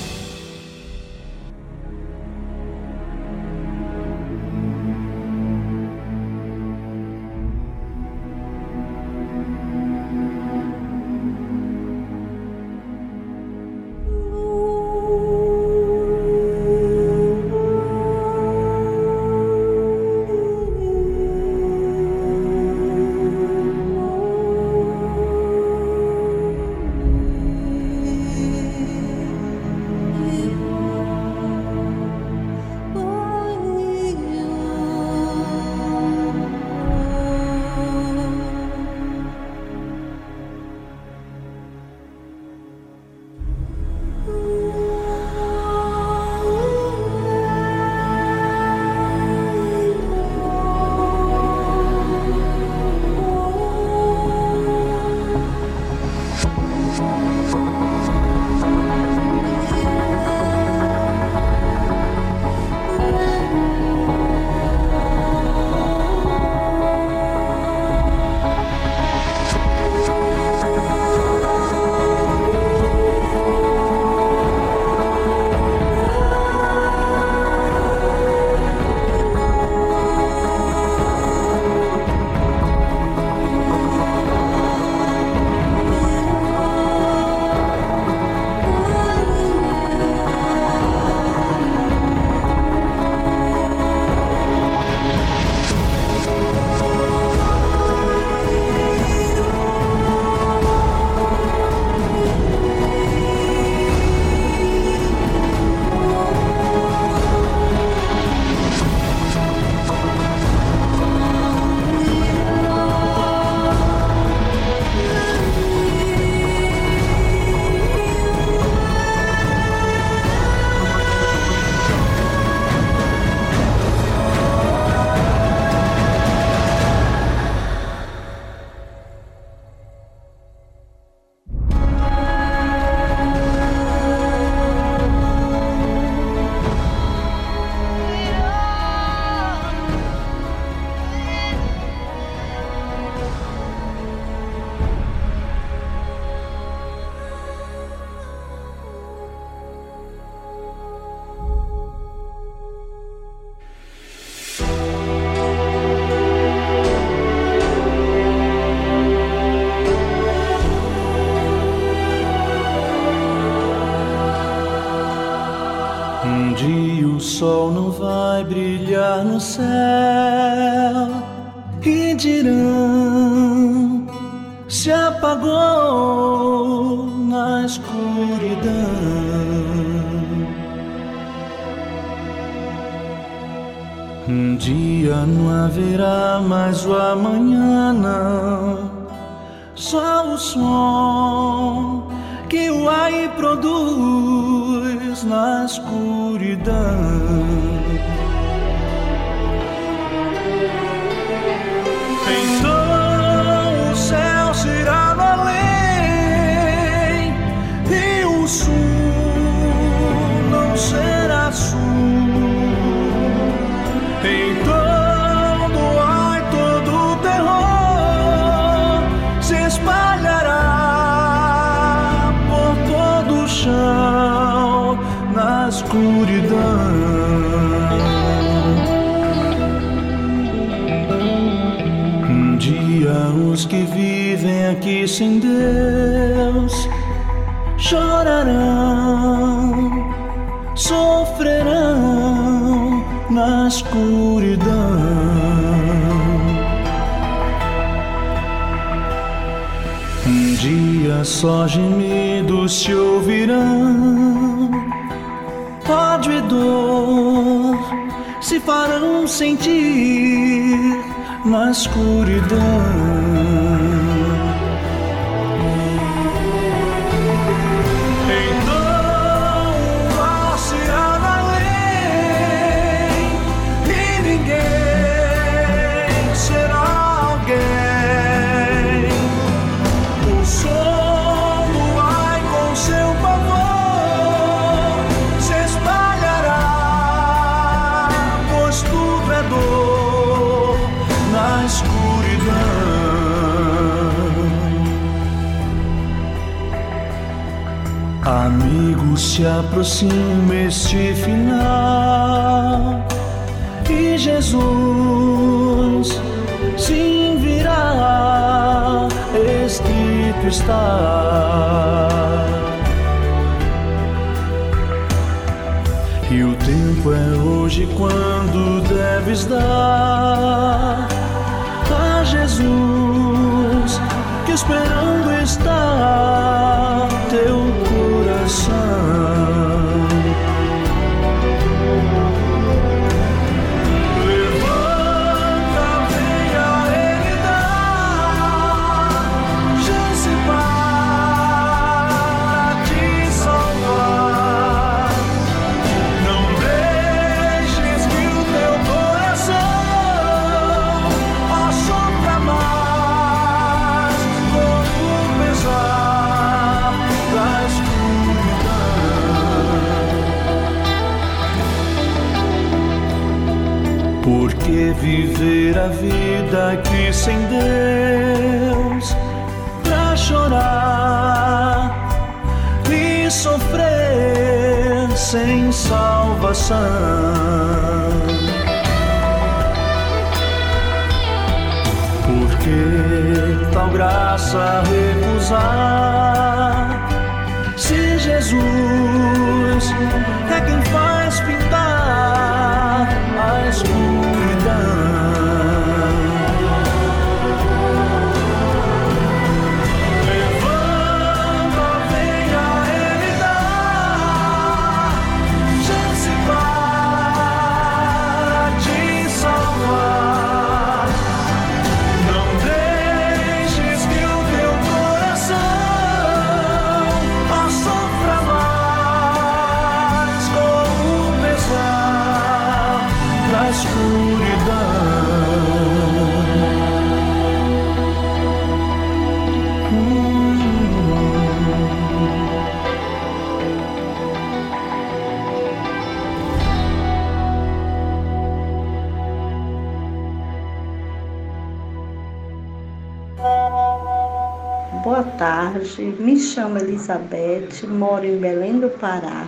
Elizabeth, 447.06 447.86
moro 447.86 448.24
em 448.24 448.36
Belém 448.38 448.80
do 448.80 448.88
Pará, 448.88 449.46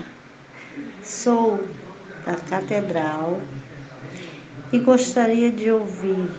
sou 1.02 1.59
da 2.24 2.36
Catedral 2.36 3.40
e 4.72 4.78
gostaria 4.78 5.51
de 5.51 5.68
ouvir 5.68 6.30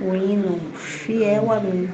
o 0.00 0.14
hino 0.14 0.58
Fiel 0.74 1.52
a 1.52 1.60
mim, 1.60 1.88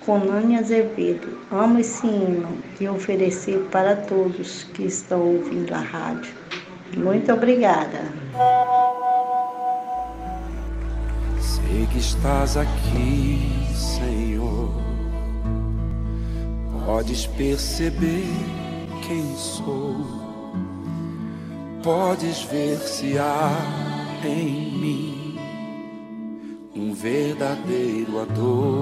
com 0.00 0.18
Nani 0.18 0.58
Azevedo. 0.58 1.38
Amo 1.52 1.78
esse 1.78 2.04
hino 2.04 2.58
e 2.80 2.88
oferecer 2.88 3.60
para 3.70 3.94
todos 3.94 4.64
que 4.74 4.86
estão 4.86 5.20
ouvindo 5.20 5.72
a 5.72 5.78
rádio. 5.78 6.34
Muito 6.96 7.32
obrigada. 7.32 8.00
Sei 11.40 11.86
que 11.92 11.98
estás 11.98 12.56
aqui, 12.56 13.40
Senhor 13.72 14.83
Podes 16.86 17.26
perceber 17.26 18.26
quem 19.06 19.34
sou. 19.36 19.96
Podes 21.82 22.42
ver 22.42 22.78
se 22.78 23.18
há 23.18 23.50
em 24.24 24.78
mim 24.78 25.38
um 26.76 26.92
verdadeiro 26.92 28.20
adorador. 28.20 28.74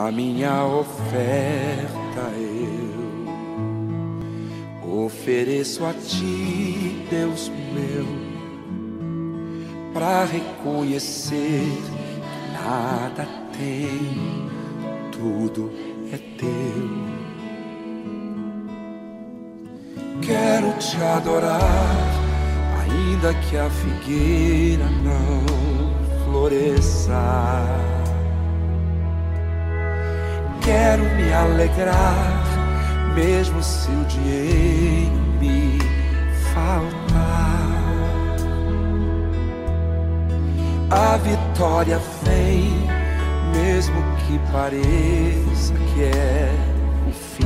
A 0.00 0.12
minha 0.12 0.64
oferta 0.64 2.30
eu 2.36 2.88
ofereço 5.04 5.84
a 5.84 5.92
ti, 5.92 7.06
Deus 7.10 7.50
meu, 7.72 8.06
para 9.92 10.24
reconhecer 10.24 11.64
que 11.64 12.52
nada 12.52 13.37
tem, 13.58 14.48
tudo 15.10 15.70
é 16.12 16.16
teu. 16.38 17.08
Quero 20.22 20.72
te 20.78 20.96
adorar, 21.02 21.60
ainda 22.80 23.34
que 23.34 23.56
a 23.56 23.68
figueira 23.68 24.84
não 25.02 26.24
floresça. 26.24 27.20
Quero 30.62 31.02
me 31.16 31.32
alegrar, 31.32 32.44
mesmo 33.14 33.62
se 33.62 33.90
o 33.90 34.04
dinheiro 34.04 35.18
me 35.40 35.78
faltar. 36.54 37.18
A 40.90 41.16
vitória 41.18 42.00
vem, 42.22 42.77
mesmo 43.58 44.00
que 44.18 44.38
pareça 44.52 45.74
que 45.74 46.04
é 46.04 46.50
o 47.08 47.12
fim. 47.12 47.44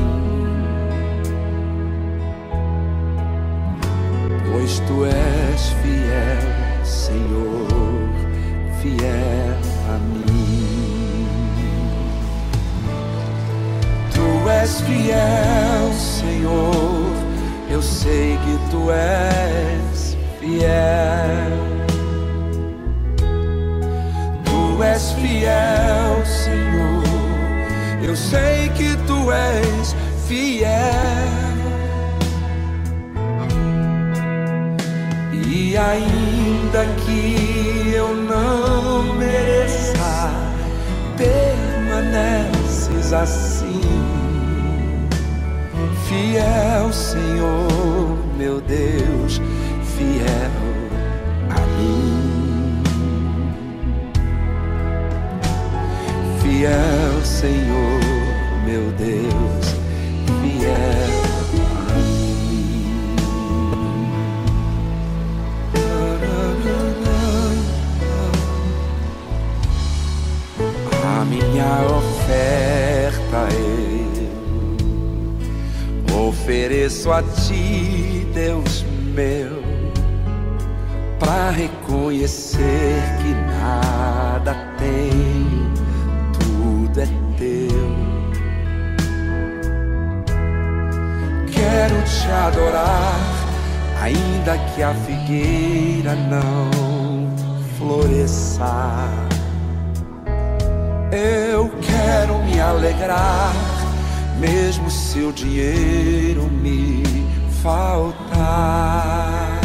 Pois 4.51 4.79
tu 4.81 5.07
és 5.07 5.63
fiel, 5.81 6.85
Senhor, 6.85 8.09
fiel 8.81 9.59
a 9.89 9.99
mim. 10.13 11.27
Tu 14.15 14.51
és 14.51 14.81
fiel, 14.83 15.93
Senhor, 15.95 17.13
eu 17.71 17.83
sei 17.83 18.39
que 18.45 18.71
tu 18.71 18.91
és 18.91 20.17
fiel. 20.39 21.72
Tu 24.73 24.83
és 24.83 25.13
fiel, 25.13 26.25
Senhor, 26.25 27.05
eu 28.03 28.17
sei 28.17 28.71
que 28.71 28.97
tu 29.07 29.31
és 29.31 29.95
fiel. 30.27 30.71
E 35.47 35.77
ainda 35.77 36.87
que 37.05 37.93
eu 37.95 38.17
não 38.17 39.15
mereça, 39.15 40.31
permaneces 41.19 43.13
assim. 43.13 43.83
Fiel, 46.09 46.91
Senhor, 46.91 48.17
meu 48.39 48.59
Deus, 48.63 49.39
fiel 49.99 50.62
Fiel, 56.63 57.25
Senhor, 57.25 58.01
meu 58.65 58.93
Deus, 58.93 59.75
fiel 60.41 61.11
a 71.03 71.25
minha 71.25 71.83
oferta 71.99 73.49
eu 76.09 76.29
ofereço 76.29 77.11
a 77.11 77.25
ti, 77.25 78.25
Deus 78.33 78.85
meu, 79.13 79.65
para 81.19 81.51
reconhecer 81.51 83.03
que 83.21 83.35
nada 83.51 84.02
Quero 91.73 92.03
te 92.03 92.31
adorar, 92.31 93.19
ainda 93.99 94.59
que 94.59 94.83
a 94.83 94.93
figueira 94.93 96.15
não 96.15 97.35
floresça. 97.79 99.09
Eu 101.11 101.71
quero 101.81 102.39
me 102.45 102.61
alegrar, 102.61 103.55
mesmo 104.39 104.91
se 104.91 105.21
o 105.21 105.33
dinheiro 105.33 106.43
me 106.43 107.03
faltar. 107.63 109.59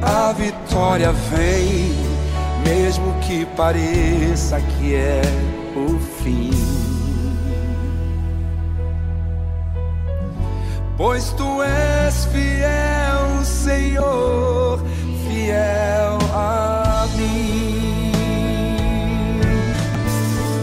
A 0.00 0.32
vitória 0.34 1.10
vem, 1.10 1.92
mesmo 2.64 3.12
que 3.22 3.44
pareça 3.56 4.60
que 4.60 4.94
é 4.94 5.20
o 5.74 5.98
fim. 6.22 6.67
Pois 10.98 11.30
tu 11.30 11.62
és 11.62 12.24
fiel, 12.32 13.44
Senhor, 13.44 14.80
fiel 15.28 16.18
a 16.34 17.06
mim. 17.14 18.10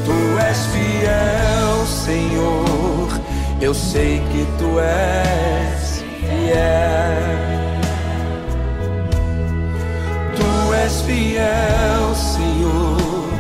Tu 0.03 0.18
és 0.49 0.66
fiel, 0.74 1.86
Senhor, 1.88 3.16
eu 3.62 3.74
sei 3.74 4.20
que 4.34 4.44
tu 4.60 4.78
és 4.82 6.03
fiel. 6.20 7.24
Tu 10.36 10.74
és 10.84 11.02
fiel, 11.07 12.14
Senhor, 12.14 13.34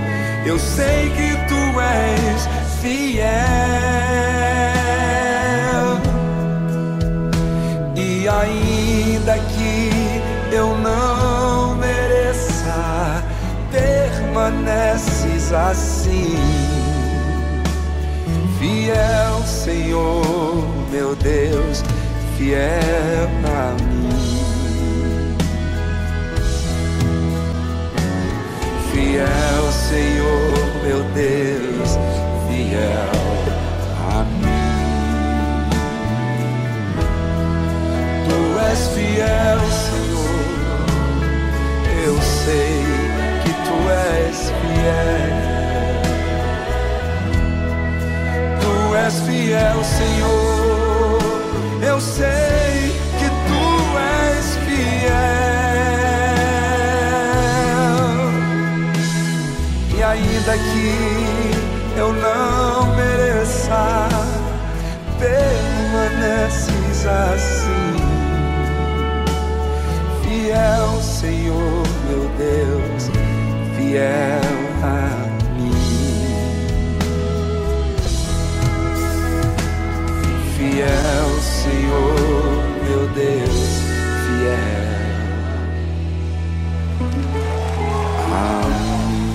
eu 0.45 0.57
sei 0.57 1.09
que 1.09 1.35
tu 1.49 1.61
és 1.81 2.47
fiel. 2.79 4.04
E 8.25 8.27
ainda 8.27 9.37
que 9.37 10.51
eu 10.51 10.75
não 10.79 11.75
mereça, 11.75 13.23
permaneces 13.71 15.53
assim. 15.53 16.35
Fiel, 18.57 19.43
Senhor, 19.45 20.67
meu 20.91 21.15
Deus, 21.15 21.83
fiel 22.35 23.29
a 23.45 23.73
mim. 23.83 25.37
Fiel, 28.91 29.71
Senhor, 29.71 30.83
meu 30.83 31.03
Deus, 31.13 31.99
fiel 32.49 33.24
és 38.71 38.87
fiel, 38.93 39.59
Senhor, 39.85 40.85
eu 42.05 42.15
sei 42.21 42.75
que 43.43 43.53
tu 43.65 43.77
és 44.19 44.37
fiel. 44.59 45.33
Tu 48.61 48.73
és 49.05 49.15
fiel, 49.27 49.77
Senhor, 49.83 51.19
eu 51.91 51.97
sei 51.99 52.73
que 53.19 53.29
tu 53.47 53.65
és 53.97 54.47
fiel. 54.65 55.25
E 59.97 59.97
ainda 60.03 60.53
que 60.57 60.91
eu 61.97 62.09
não 62.13 62.95
mereça, 62.95 63.83
permaneces 65.19 66.99
assim. 67.05 67.54
Deus 72.45 73.09
fiel 73.75 74.41
a 74.83 75.09
mim. 75.57 75.73
Fiel, 80.55 81.29
Senhor, 81.41 82.61
meu 82.83 83.03
Deus, 83.15 83.81
fiel. 84.27 84.85
A 88.31 88.67
mim. 89.09 89.33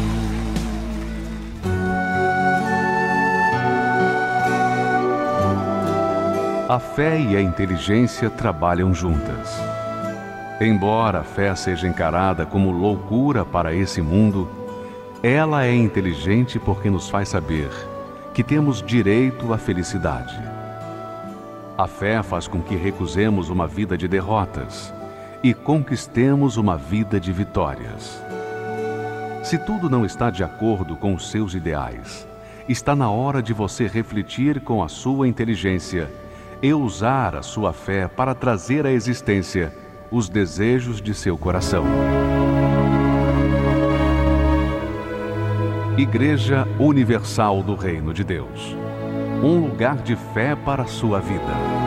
A 6.68 6.78
fé 6.78 7.18
e 7.18 7.36
a 7.36 7.42
inteligência 7.42 8.30
trabalham 8.30 8.94
juntas. 8.94 9.69
Embora 10.60 11.20
a 11.20 11.24
fé 11.24 11.54
seja 11.54 11.88
encarada 11.88 12.44
como 12.44 12.70
loucura 12.70 13.46
para 13.46 13.74
esse 13.74 14.02
mundo, 14.02 14.46
ela 15.22 15.64
é 15.64 15.74
inteligente 15.74 16.58
porque 16.58 16.90
nos 16.90 17.08
faz 17.08 17.30
saber 17.30 17.70
que 18.34 18.44
temos 18.44 18.82
direito 18.82 19.54
à 19.54 19.58
felicidade. 19.58 20.38
A 21.78 21.86
fé 21.86 22.22
faz 22.22 22.46
com 22.46 22.60
que 22.60 22.76
recusemos 22.76 23.48
uma 23.48 23.66
vida 23.66 23.96
de 23.96 24.06
derrotas 24.06 24.92
e 25.42 25.54
conquistemos 25.54 26.58
uma 26.58 26.76
vida 26.76 27.18
de 27.18 27.32
vitórias. 27.32 28.22
Se 29.42 29.56
tudo 29.56 29.88
não 29.88 30.04
está 30.04 30.28
de 30.28 30.44
acordo 30.44 30.94
com 30.94 31.14
os 31.14 31.30
seus 31.30 31.54
ideais, 31.54 32.28
está 32.68 32.94
na 32.94 33.10
hora 33.10 33.42
de 33.42 33.54
você 33.54 33.86
refletir 33.86 34.60
com 34.60 34.82
a 34.82 34.88
sua 34.88 35.26
inteligência 35.26 36.10
e 36.62 36.74
usar 36.74 37.34
a 37.34 37.42
sua 37.42 37.72
fé 37.72 38.06
para 38.06 38.34
trazer 38.34 38.84
à 38.84 38.92
existência 38.92 39.72
os 40.10 40.28
desejos 40.28 41.00
de 41.00 41.14
seu 41.14 41.38
coração. 41.38 41.84
Igreja 45.96 46.66
Universal 46.78 47.62
do 47.62 47.74
Reino 47.74 48.14
de 48.14 48.24
Deus 48.24 48.76
um 49.42 49.58
lugar 49.58 49.96
de 49.96 50.16
fé 50.16 50.54
para 50.54 50.82
a 50.82 50.86
sua 50.86 51.18
vida. 51.18 51.79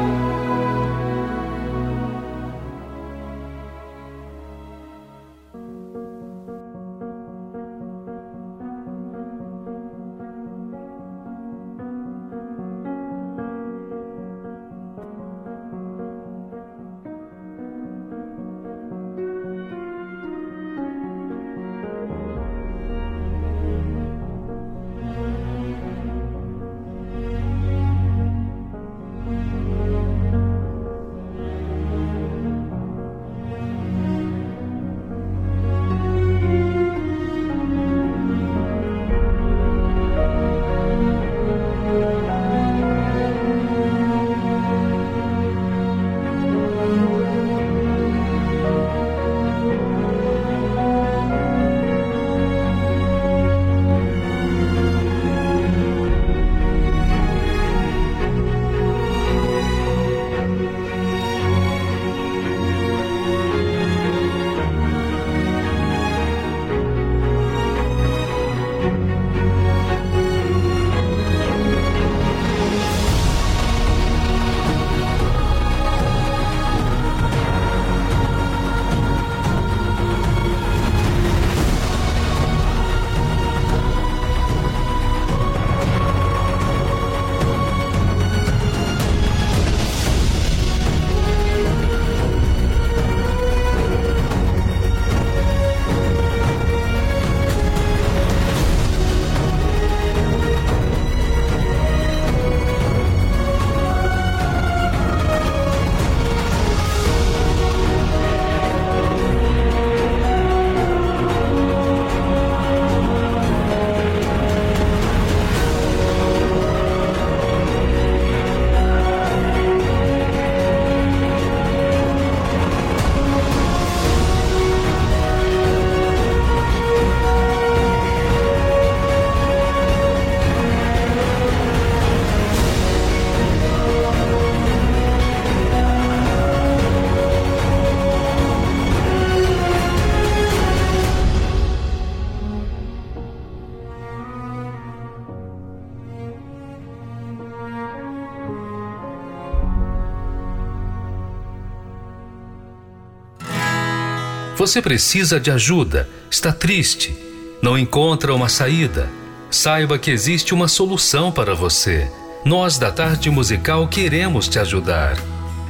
Você 154.63 154.81
precisa 154.81 155.41
de 155.41 155.51
ajuda, 155.51 156.07
está 156.31 156.53
triste, 156.53 157.13
não 157.61 157.77
encontra 157.77 158.33
uma 158.33 158.47
saída. 158.47 159.09
Saiba 159.51 159.99
que 159.99 160.09
existe 160.09 160.53
uma 160.53 160.69
solução 160.69 161.33
para 161.33 161.53
você. 161.53 162.09
Nós 162.45 162.77
da 162.77 162.89
Tarde 162.89 163.29
Musical 163.29 163.85
queremos 163.89 164.47
te 164.47 164.59
ajudar. 164.59 165.17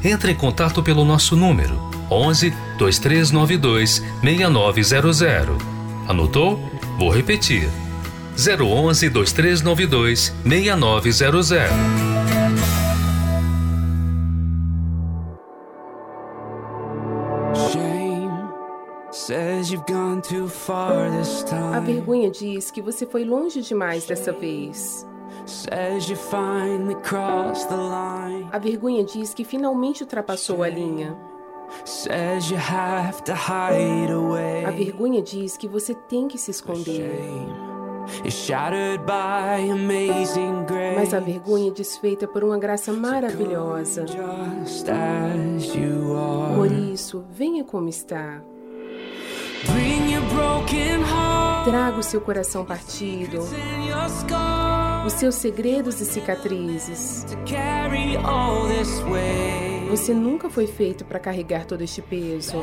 Entre 0.03 0.31
em 0.31 0.35
contato 0.35 0.83
pelo 0.83 1.03
nosso 1.03 1.35
número 1.35 1.81
11 2.11 2.53
2392 2.77 4.03
6900. 4.21 5.57
Anotou? 6.07 6.59
Vou 6.99 7.09
repetir. 7.09 7.67
011 8.37 9.09
2392 9.09 10.31
6900. 10.45 12.12
A 21.75 21.79
vergonha 21.79 22.29
diz 22.31 22.71
que 22.71 22.81
você 22.81 23.05
foi 23.05 23.23
longe 23.25 23.61
demais 23.61 24.05
dessa 24.05 24.31
vez. 24.31 25.07
A 28.51 28.57
vergonha 28.57 29.03
diz 29.03 29.33
que 29.33 29.43
finalmente 29.43 30.01
ultrapassou 30.03 30.63
a 30.63 30.69
linha. 30.69 31.17
A 34.65 34.71
vergonha 34.71 35.21
diz 35.21 35.57
que 35.57 35.67
você 35.67 35.93
tem 35.93 36.27
que 36.27 36.37
se 36.37 36.51
esconder. 36.51 37.11
Mas 40.95 41.13
a 41.13 41.19
vergonha 41.19 41.69
é 41.69 41.73
desfeita 41.73 42.27
por 42.27 42.43
uma 42.43 42.57
graça 42.57 42.91
maravilhosa. 42.93 44.05
Por 46.55 46.71
isso, 46.71 47.23
venha 47.31 47.63
como 47.63 47.89
está. 47.89 48.41
Traga 51.65 51.97
o 51.97 52.03
seu 52.03 52.19
coração 52.19 52.65
partido, 52.65 53.39
os 55.05 55.13
seus 55.13 55.35
segredos 55.35 56.01
e 56.01 56.05
cicatrizes. 56.05 57.25
Você 59.89 60.13
nunca 60.13 60.49
foi 60.49 60.67
feito 60.67 61.05
para 61.05 61.19
carregar 61.19 61.65
todo 61.65 61.81
este 61.81 62.01
peso. 62.01 62.57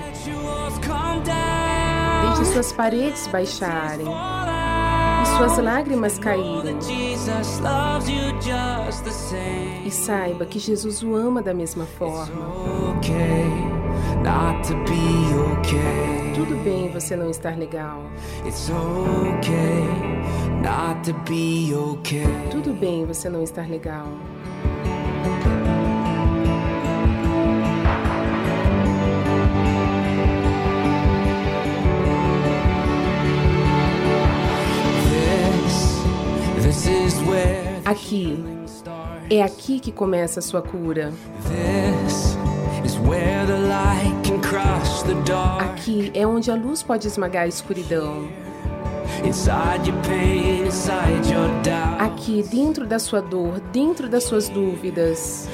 Deixe 2.36 2.52
suas 2.52 2.72
paredes 2.72 3.26
baixarem 3.28 4.06
e 4.06 5.26
suas 5.38 5.58
lágrimas 5.58 6.18
caírem. 6.18 6.76
E 9.86 9.90
saiba 9.90 10.44
que 10.44 10.58
Jesus 10.58 11.02
o 11.02 11.14
ama 11.14 11.40
da 11.42 11.54
mesma 11.54 11.86
forma 11.86 12.34
okay. 15.58 16.32
Tudo 16.34 16.56
bem 16.62 16.90
você 16.92 17.16
não 17.16 17.30
estar 17.30 17.56
legal. 17.56 18.02
Okay 19.38 20.00
okay. 21.74 22.26
Tudo 22.50 22.72
bem 22.74 23.06
você 23.06 23.28
não 23.28 23.42
estar 23.42 23.68
legal. 23.68 24.06
Aqui. 37.84 38.44
É 39.28 39.42
aqui 39.42 39.80
que 39.80 39.90
começa 39.90 40.40
a 40.40 40.42
sua 40.42 40.62
cura. 40.62 41.12
This 41.48 42.09
Aqui 45.60 46.10
é 46.14 46.26
onde 46.26 46.50
a 46.50 46.54
luz 46.54 46.82
pode 46.82 47.06
esmagar 47.06 47.44
a 47.44 47.46
escuridão. 47.46 48.28
Aqui, 51.98 52.42
dentro 52.50 52.86
da 52.86 52.98
sua 52.98 53.20
dor, 53.20 53.60
dentro 53.72 54.08
das 54.08 54.24
suas 54.24 54.48
dúvidas. 54.48 55.48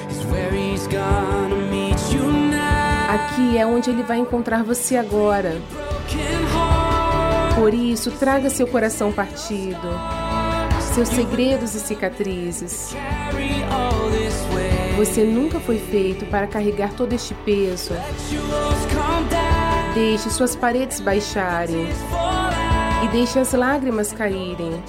Aqui 3.08 3.58
é 3.58 3.66
onde 3.66 3.90
ele 3.90 4.02
vai 4.02 4.18
encontrar 4.18 4.62
você 4.62 4.96
agora. 4.96 5.60
Por 7.54 7.72
isso, 7.72 8.10
traga 8.12 8.50
seu 8.50 8.66
coração 8.66 9.12
partido, 9.12 9.88
seus 10.94 11.08
segredos 11.08 11.74
e 11.74 11.80
cicatrizes. 11.80 12.94
Você 14.96 15.24
nunca 15.24 15.60
foi 15.60 15.78
feito 15.78 16.24
para 16.26 16.46
carregar 16.46 16.94
todo 16.94 17.12
este 17.12 17.34
peso. 17.34 17.92
Deixe 19.94 20.30
suas 20.30 20.56
paredes 20.56 21.00
baixarem 21.00 21.86
e 23.04 23.08
deixe 23.08 23.38
as 23.38 23.52
lágrimas 23.52 24.12
caírem. 24.12 24.82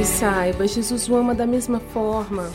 E 0.00 0.04
saiba, 0.04 0.66
Jesus 0.66 1.08
o 1.08 1.16
ama 1.16 1.34
da 1.34 1.44
mesma 1.44 1.80
forma. 1.92 2.50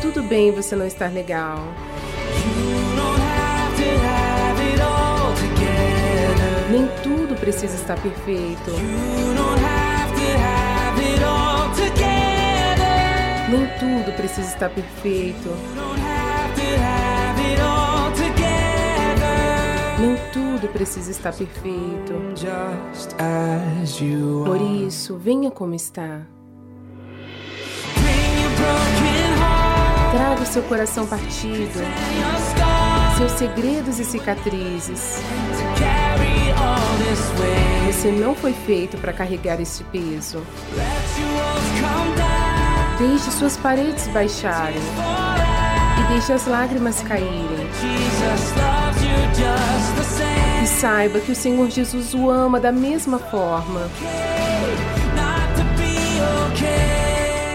Tudo 0.00 0.22
bem 0.22 0.52
você 0.52 0.76
não 0.76 0.86
estar 0.86 1.12
legal. 1.12 1.58
Nem 6.70 6.88
tudo 7.02 7.34
precisa 7.34 7.74
estar 7.74 7.98
perfeito. 8.00 8.70
Nem 13.52 13.66
tudo 13.78 14.16
precisa 14.16 14.48
estar 14.48 14.70
perfeito. 14.70 15.50
Nem 20.00 20.16
tudo 20.32 20.68
precisa 20.68 21.10
estar 21.10 21.34
perfeito. 21.34 22.14
Por 24.46 24.58
isso, 24.86 25.18
venha 25.18 25.50
como 25.50 25.74
está. 25.74 26.22
Traga 30.12 30.40
o 30.40 30.46
seu 30.46 30.62
coração 30.62 31.06
partido, 31.06 31.78
seus 33.18 33.32
segredos 33.32 33.98
e 33.98 34.04
cicatrizes. 34.06 35.20
Você 37.86 38.10
não 38.12 38.34
foi 38.34 38.54
feito 38.54 38.96
para 38.96 39.12
carregar 39.12 39.60
este 39.60 39.84
peso. 39.84 40.42
Deixe 42.98 43.30
suas 43.30 43.56
paredes 43.56 44.06
baixarem 44.08 44.80
e 45.98 46.12
deixe 46.12 46.32
as 46.32 46.46
lágrimas 46.46 47.02
caírem. 47.02 47.68
E 50.62 50.66
saiba 50.66 51.20
que 51.20 51.32
o 51.32 51.34
Senhor 51.34 51.68
Jesus 51.70 52.14
o 52.14 52.30
ama 52.30 52.60
da 52.60 52.70
mesma 52.70 53.18
forma. 53.18 53.88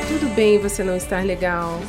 Tudo 0.08 0.36
bem 0.36 0.60
você 0.60 0.84
não 0.84 0.96
estar 0.96 1.24
legal. 1.24 1.80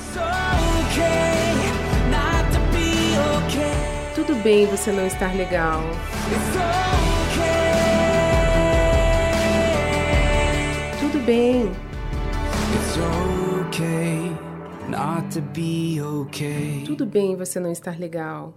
Tudo 4.14 4.34
bem 4.42 4.66
você 4.66 4.92
não 4.92 5.06
estar 5.06 5.34
legal. 5.34 5.82
Tudo 11.00 11.24
bem. 11.24 11.72
Okay. 16.00 16.84
Tudo 16.86 17.04
bem 17.04 17.36
você 17.36 17.60
não 17.60 17.70
estar 17.70 17.98
legal. 17.98 18.54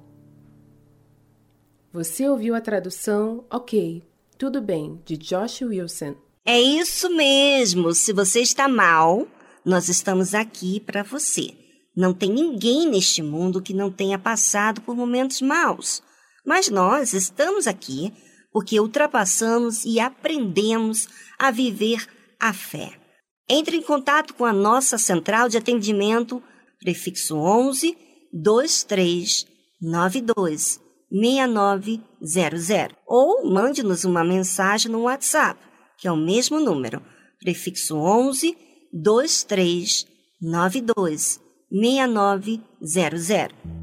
Você 1.92 2.30
ouviu 2.30 2.56
a 2.56 2.62
tradução 2.62 3.44
Ok, 3.52 4.02
tudo 4.38 4.62
bem, 4.62 5.02
de 5.06 5.18
Josh 5.18 5.62
Wilson. 5.62 6.16
É 6.46 6.60
isso 6.60 7.10
mesmo. 7.10 7.94
Se 7.94 8.14
você 8.14 8.40
está 8.40 8.68
mal, 8.68 9.28
nós 9.66 9.90
estamos 9.90 10.34
aqui 10.34 10.80
para 10.80 11.04
você. 11.04 11.54
Não 11.96 12.14
tem 12.14 12.32
ninguém 12.32 12.90
neste 12.90 13.22
mundo 13.22 13.62
que 13.62 13.74
não 13.74 13.92
tenha 13.92 14.18
passado 14.18 14.80
por 14.82 14.96
momentos 14.96 15.42
maus. 15.42 16.02
Mas 16.46 16.70
nós 16.70 17.14
estamos 17.14 17.68
aqui 17.68 18.14
porque 18.54 18.80
ultrapassamos 18.80 19.84
e 19.84 20.00
aprendemos 20.00 21.08
a 21.38 21.52
viver 21.52 22.08
a 22.40 22.54
fé. 22.54 23.01
Entre 23.54 23.76
em 23.76 23.82
contato 23.82 24.34
com 24.34 24.46
a 24.46 24.54
nossa 24.54 24.98
central 24.98 25.50
de 25.50 25.58
atendimento, 25.58 26.42
prefixo 26.80 27.36
11 27.36 27.98
2392 28.32 30.80
6900 31.12 32.96
ou 33.06 33.52
mande-nos 33.52 34.06
uma 34.06 34.24
mensagem 34.24 34.90
no 34.90 35.02
WhatsApp, 35.02 35.60
que 35.98 36.08
é 36.08 36.12
o 36.14 36.16
mesmo 36.16 36.62
número, 36.62 37.04
prefixo 37.42 37.98
11 37.98 38.58
2392 38.94 41.42
6900. 41.70 43.81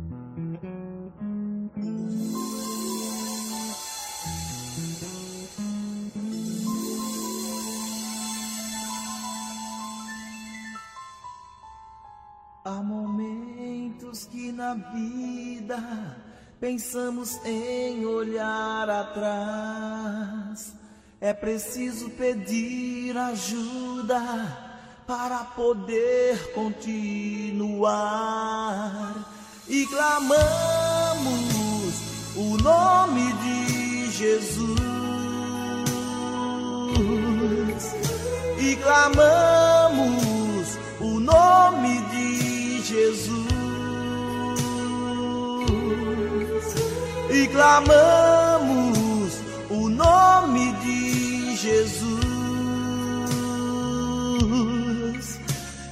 Vida 14.92 16.16
pensamos 16.60 17.40
em 17.44 18.04
olhar 18.04 18.90
atrás. 18.90 20.74
É 21.20 21.32
preciso 21.32 22.10
pedir 22.10 23.16
ajuda 23.16 24.20
para 25.06 25.44
poder 25.44 26.52
continuar. 26.52 27.94
E 29.68 29.86
clamamos 29.86 31.14
o 32.36 32.56
nome 32.62 33.32
de 33.32 34.10
Jesus. 34.10 34.78
E 38.60 38.74
clamamos 38.76 40.76
o 41.00 41.20
nome 41.20 42.02
de 42.10 42.82
Jesus. 42.82 43.47
E 47.38 47.46
clamamos 47.46 49.32
o 49.70 49.88
nome 49.88 50.72
de 50.82 51.54
Jesus. 51.54 52.08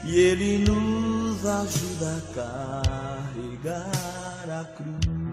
E 0.05 0.19
Ele 0.19 0.65
nos 0.69 1.47
ajuda 1.47 2.17
a 2.17 2.21
carregar 3.63 4.51
a 4.61 4.65
cruz. 4.75 5.26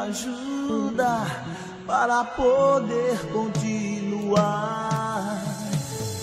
ajuda 0.00 1.26
para 1.86 2.24
poder 2.24 3.18
continuar. 3.32 4.42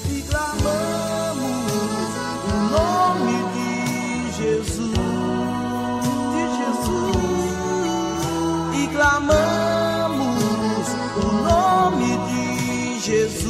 E 0.10 0.22
clamamos 0.24 1.70
o 2.46 2.56
nome 2.72 3.38
de 3.54 3.72
Jesus, 4.38 4.94
de 6.34 6.44
Jesus. 6.60 7.24
E 8.76 8.88
clamamos 8.88 10.28
o 11.16 11.26
nome 11.44 12.12
de 12.30 13.00
Jesus. 13.00 13.49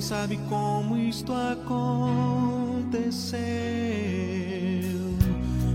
não 0.00 0.06
sabe 0.06 0.40
como 0.48 0.96
isto 0.96 1.30
aconteceu. 1.30 1.68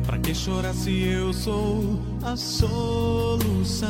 Pra 0.03 0.17
que 0.17 0.33
chorar 0.33 0.73
se 0.73 1.03
eu 1.03 1.31
sou 1.31 1.99
a 2.23 2.35
solução? 2.35 3.87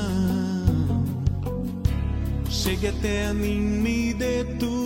Chegue 2.49 2.89
até 2.89 3.27
a 3.27 3.33
mim, 3.33 3.61
me 3.61 4.13
dê 4.13 4.43
tudo 4.59 4.84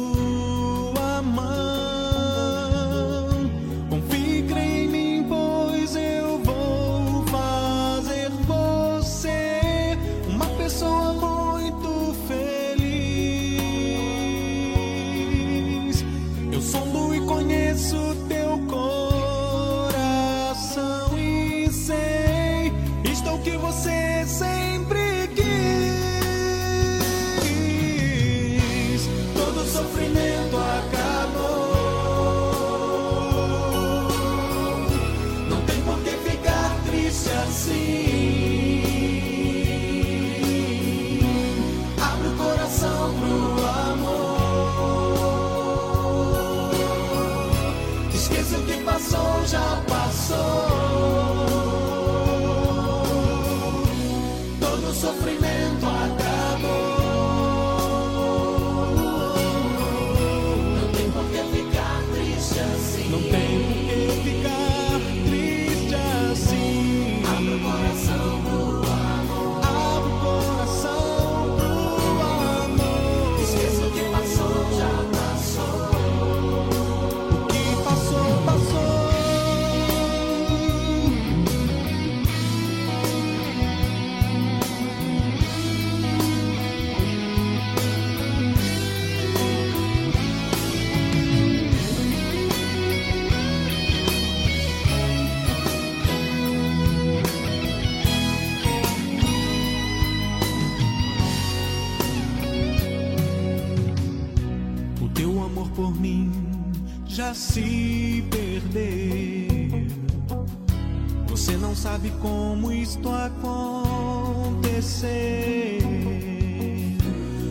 sabe 111.81 112.11
como 112.21 112.71
isto 112.73 113.07
aconteceu. 113.09 113.39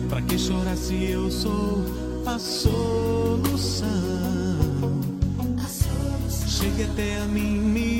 Pra 0.07 0.21
que 0.21 0.37
chorar 0.37 0.77
se 0.77 1.03
eu 1.05 1.31
sou 1.31 1.83
a 2.27 2.37
solução? 2.37 3.87
A 5.57 5.67
solução. 5.67 6.47
Chegue 6.47 6.83
até 6.83 7.17
a 7.17 7.25
mim, 7.25 7.59
me 7.59 7.98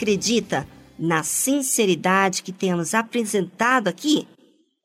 acredita 0.00 0.66
na 0.98 1.22
sinceridade 1.22 2.42
que 2.42 2.52
temos 2.52 2.94
apresentado 2.94 3.88
aqui? 3.88 4.26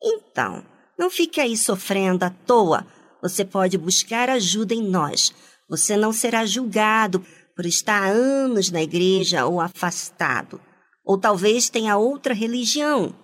Então, 0.04 0.62
não 1.00 1.10
fique 1.10 1.40
aí 1.40 1.56
sofrendo 1.56 2.26
à 2.26 2.30
toa. 2.30 2.86
Você 3.22 3.46
pode 3.46 3.78
buscar 3.78 4.30
ajuda 4.30 4.74
em 4.74 4.84
nós. 4.84 5.34
Você 5.70 5.96
não 5.96 6.12
será 6.12 6.46
julgado 6.46 7.26
por 7.56 7.66
estar 7.66 8.04
há 8.04 8.08
anos 8.08 8.70
na 8.70 8.84
igreja 8.84 9.46
ou 9.46 9.62
afastado. 9.62 10.60
Ou 11.06 11.18
talvez 11.18 11.70
tenha 11.70 11.96
outra 11.96 12.34
religião. 12.34 13.16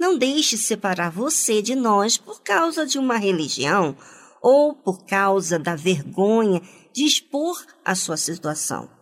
Não 0.00 0.16
deixe 0.16 0.56
separar 0.56 1.10
você 1.10 1.60
de 1.60 1.74
nós 1.74 2.16
por 2.16 2.42
causa 2.42 2.86
de 2.86 2.98
uma 2.98 3.18
religião 3.18 3.94
ou 4.42 4.74
por 4.74 5.04
causa 5.04 5.58
da 5.58 5.76
vergonha 5.76 6.62
de 6.94 7.04
expor 7.04 7.62
a 7.84 7.94
sua 7.94 8.16
situação. 8.16 8.93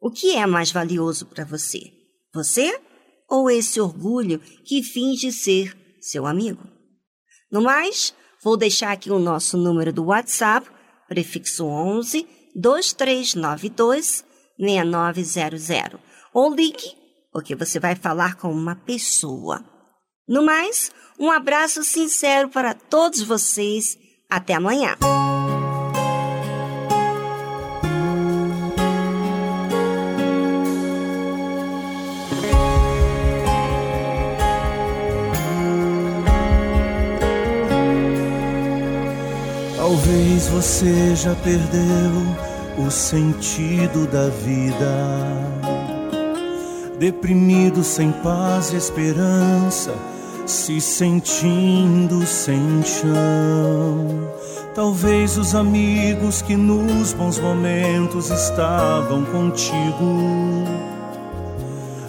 O 0.00 0.10
que 0.10 0.36
é 0.36 0.46
mais 0.46 0.70
valioso 0.70 1.26
para 1.26 1.44
você? 1.44 1.80
Você 2.34 2.78
ou 3.28 3.50
esse 3.50 3.80
orgulho 3.80 4.38
que 4.64 4.82
finge 4.82 5.32
ser 5.32 5.76
seu 6.00 6.26
amigo? 6.26 6.62
No 7.50 7.62
mais, 7.62 8.14
vou 8.42 8.56
deixar 8.56 8.92
aqui 8.92 9.10
o 9.10 9.18
nosso 9.18 9.56
número 9.56 9.92
do 9.92 10.04
WhatsApp, 10.04 10.68
prefixo 11.08 11.64
11 11.64 12.26
2392 12.54 14.24
6900. 14.58 16.00
Ou 16.32 16.54
ligue, 16.54 16.94
porque 17.32 17.54
você 17.54 17.78
vai 17.80 17.94
falar 17.94 18.36
com 18.36 18.50
uma 18.52 18.76
pessoa. 18.76 19.64
No 20.28 20.42
mais, 20.42 20.90
um 21.18 21.30
abraço 21.30 21.82
sincero 21.84 22.48
para 22.48 22.74
todos 22.74 23.22
vocês. 23.22 23.96
Até 24.28 24.54
amanhã. 24.54 24.96
Talvez 40.36 40.48
você 40.48 41.16
já 41.16 41.34
perdeu 41.36 42.86
o 42.86 42.90
sentido 42.90 44.06
da 44.06 44.28
vida. 44.28 44.92
Deprimido, 46.98 47.82
sem 47.82 48.12
paz 48.12 48.70
e 48.70 48.76
esperança, 48.76 49.94
se 50.44 50.78
sentindo 50.78 52.26
sem 52.26 52.82
chão. 52.84 54.30
Talvez 54.74 55.38
os 55.38 55.54
amigos 55.54 56.42
que 56.42 56.54
nos 56.54 57.14
bons 57.14 57.38
momentos 57.38 58.28
estavam 58.30 59.24
contigo 59.24 60.64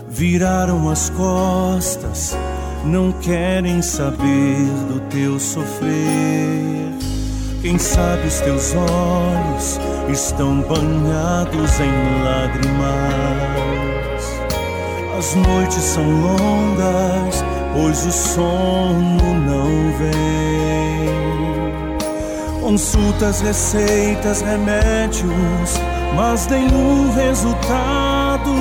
viraram 0.09 0.89
as 0.89 1.09
costas, 1.11 2.35
não 2.83 3.13
querem 3.13 3.81
saber 3.81 4.65
do 4.89 4.99
teu 5.09 5.39
sofrer. 5.39 6.77
Quem 7.61 7.77
sabe 7.79 8.27
os 8.27 8.39
teus 8.41 8.73
olhos 8.75 9.79
estão 10.09 10.61
banhados 10.61 11.79
em 11.79 12.23
lágrimas. 12.23 12.77
As 15.17 15.33
noites 15.33 15.81
são 15.81 16.03
longas, 16.03 17.43
pois 17.73 18.05
o 18.05 18.11
sono 18.11 19.33
não 19.33 19.91
vem. 19.97 21.07
Consultas, 22.61 23.41
receitas, 23.41 24.41
remédios, 24.41 25.79
mas 26.15 26.45
nenhum 26.47 27.11
resultado. 27.11 28.51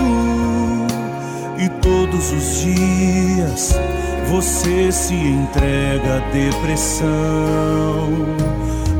E 1.58 1.68
todos 1.80 2.32
os 2.32 2.60
dias 2.62 3.74
você 4.30 4.90
se 4.90 5.14
entrega 5.14 6.16
à 6.16 6.20
depressão. 6.32 7.06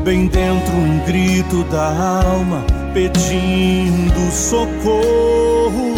Bem 0.07 0.27
dentro 0.27 0.73
um 0.73 0.99
grito 0.99 1.65
da 1.65 1.87
alma 2.23 2.63
pedindo 2.93 4.31
socorro. 4.31 5.95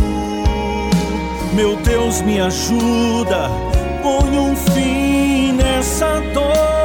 Meu 1.54 1.76
Deus, 1.84 2.20
me 2.24 2.40
ajuda, 2.42 3.52
põe 4.02 4.40
um 4.40 4.56
fim 4.56 5.52
nessa 5.52 6.22
dor. 6.34 6.79